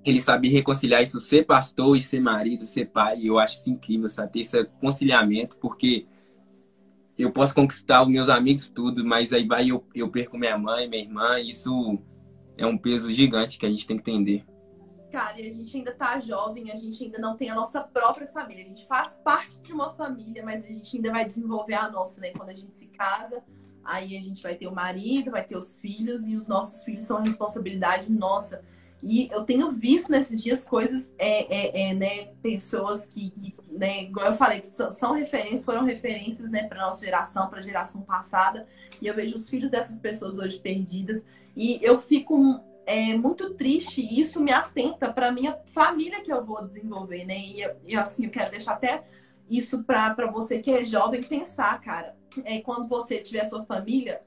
[0.04, 3.20] ele sabe reconciliar isso, ser pastor e ser marido, ser pai.
[3.20, 4.32] E eu acho isso incrível, sabe?
[4.32, 6.04] Ter esse conciliamento, porque
[7.16, 10.86] eu posso conquistar os meus amigos, tudo, mas aí vai eu, eu perco minha mãe,
[10.86, 11.40] minha irmã.
[11.40, 11.98] Isso
[12.58, 14.44] é um peso gigante que a gente tem que entender.
[15.14, 18.26] Cara, e a gente ainda tá jovem, a gente ainda não tem a nossa própria
[18.26, 18.64] família.
[18.64, 22.20] A gente faz parte de uma família, mas a gente ainda vai desenvolver a nossa,
[22.20, 22.32] né?
[22.36, 23.40] Quando a gente se casa,
[23.84, 27.04] aí a gente vai ter o marido, vai ter os filhos, e os nossos filhos
[27.04, 28.64] são responsabilidade nossa.
[29.00, 34.02] E eu tenho visto nesses dias coisas, é, é, é né, pessoas que, que, né,
[34.02, 38.02] igual eu falei, que são, referências, foram referências, né, para nossa geração, para a geração
[38.02, 38.66] passada.
[39.00, 41.24] E eu vejo os filhos dessas pessoas hoje perdidas.
[41.56, 46.44] E eu fico é muito triste e isso me atenta para minha família que eu
[46.44, 47.38] vou desenvolver, né?
[47.38, 49.04] E, e assim, eu quero deixar até
[49.48, 52.16] isso para você que é jovem pensar, cara.
[52.44, 54.22] É, quando você tiver sua família,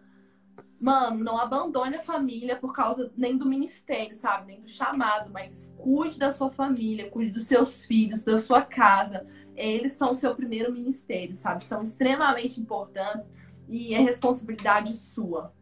[0.79, 4.47] mano, não abandone a família por causa nem do ministério, sabe?
[4.47, 9.25] Nem do chamado, mas cuide da sua família, cuide dos seus filhos, da sua casa.
[9.55, 11.63] Eles são o seu primeiro ministério, sabe?
[11.63, 13.31] São extremamente importantes
[13.67, 15.53] e é responsabilidade sua.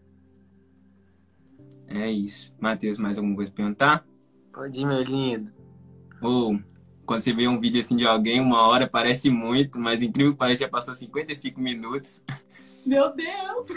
[1.87, 2.53] É isso.
[2.59, 4.05] Matheus, mais alguma coisa pra perguntar?
[4.53, 5.51] Pode ir, meu lindo.
[6.21, 6.59] Ou,
[7.05, 10.39] quando você vê um vídeo assim de alguém, uma hora parece muito, mas incrível que
[10.39, 12.23] parece, já passou 55 minutos.
[12.85, 13.67] Meu Deus!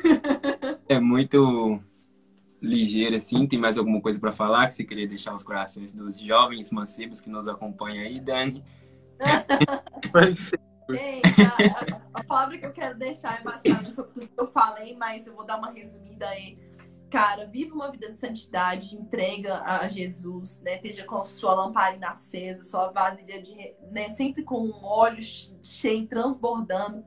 [0.88, 1.80] é muito
[2.60, 3.46] ligeiro, assim.
[3.46, 7.20] Tem mais alguma coisa para falar que você queria deixar nos corações dos jovens mancebos
[7.20, 8.64] que nos acompanham aí, Dani?
[10.90, 14.96] Gente, a, a, palavra que eu quero deixar é basicamente sobre tudo que eu falei,
[14.96, 16.58] mas eu vou dar uma resumida aí.
[17.10, 20.76] Cara, viva uma vida de santidade, entrega a Jesus, né?
[20.76, 24.10] Esteja com sua lamparina acesa, sua vasilha de, né?
[24.10, 25.22] Sempre com um óleo
[25.62, 27.02] cheio, transbordando.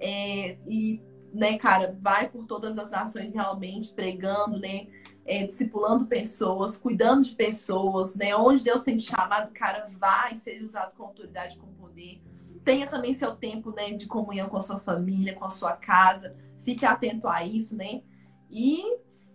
[0.00, 4.86] É, e né, cara, vai por todas as nações realmente pregando, né,
[5.24, 10.62] é, discipulando pessoas, cuidando de pessoas, né, onde Deus tem te chamado, cara, vai ser
[10.62, 12.20] usado com autoridade, com poder.
[12.64, 16.36] Tenha também seu tempo, né, de comunhão com a sua família, com a sua casa.
[16.60, 18.02] Fique atento a isso, né?
[18.48, 18.84] E,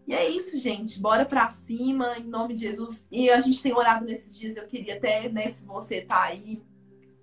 [0.07, 0.99] e é isso, gente.
[0.99, 3.05] Bora pra cima, em nome de Jesus.
[3.11, 4.55] E a gente tem orado nesses dias.
[4.55, 6.61] Eu queria até, né, se você tá aí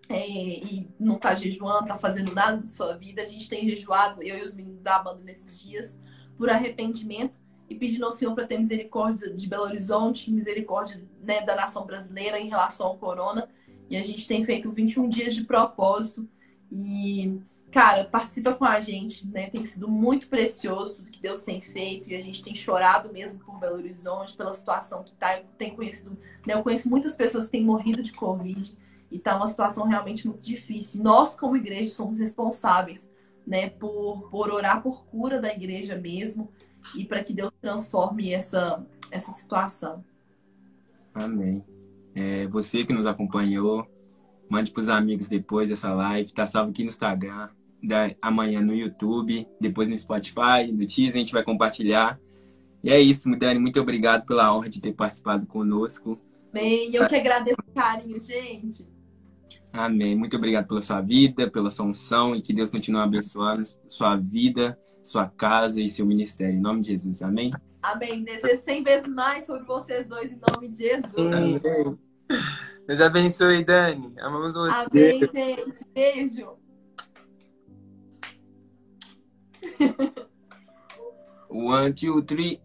[0.08, 4.22] é, e não tá jejuando, tá fazendo nada de sua vida, a gente tem jejuado,
[4.22, 5.98] eu e os meninos da banda nesses dias,
[6.36, 11.56] por arrependimento e pedindo ao Senhor para ter misericórdia de Belo Horizonte, misericórdia né, da
[11.56, 13.48] nação brasileira em relação ao corona.
[13.88, 16.28] E a gente tem feito 21 dias de propósito.
[16.70, 17.40] E,
[17.74, 19.50] cara, participa com a gente, né?
[19.50, 22.08] Tem sido muito precioso tudo que Deus tem feito.
[22.08, 25.40] E a gente tem chorado mesmo por Belo Horizonte, pela situação que tá.
[25.40, 26.16] Eu tenho conhecido,
[26.46, 26.54] né?
[26.54, 28.76] Eu conheço muitas pessoas que têm morrido de Covid.
[29.10, 31.02] E tá uma situação realmente muito difícil.
[31.02, 33.10] Nós, como igreja, somos responsáveis,
[33.44, 36.50] né, por, por orar por cura da igreja mesmo
[36.96, 40.04] e para que Deus transforme essa, essa situação.
[41.12, 41.62] Amém.
[42.14, 43.86] É, você que nos acompanhou,
[44.48, 46.32] mande para os amigos depois dessa live.
[46.32, 47.50] Tá salvo aqui no Instagram,
[47.86, 52.18] da, amanhã no YouTube, depois no Spotify, no Teaser, a gente vai compartilhar.
[52.82, 56.18] E é isso, Dani, muito obrigado pela honra de ter participado conosco.
[56.52, 58.86] Bem, eu que agradeço o carinho, gente.
[59.72, 60.14] Amém.
[60.14, 64.78] Muito obrigado pela sua vida, pela sua unção e que Deus continue abençoando sua vida,
[65.02, 66.54] sua casa e seu ministério.
[66.54, 67.22] Em nome de Jesus.
[67.22, 67.50] Amém.
[67.82, 68.22] Amém.
[68.22, 71.16] Desejo 100 vezes mais sobre vocês dois, em nome de Jesus.
[71.16, 71.98] Amém.
[72.86, 74.14] Deus abençoe, Dani.
[74.20, 74.72] Amamos você.
[74.72, 75.84] Amém, gente.
[75.92, 76.63] Beijo.
[81.48, 82.60] One, two, three.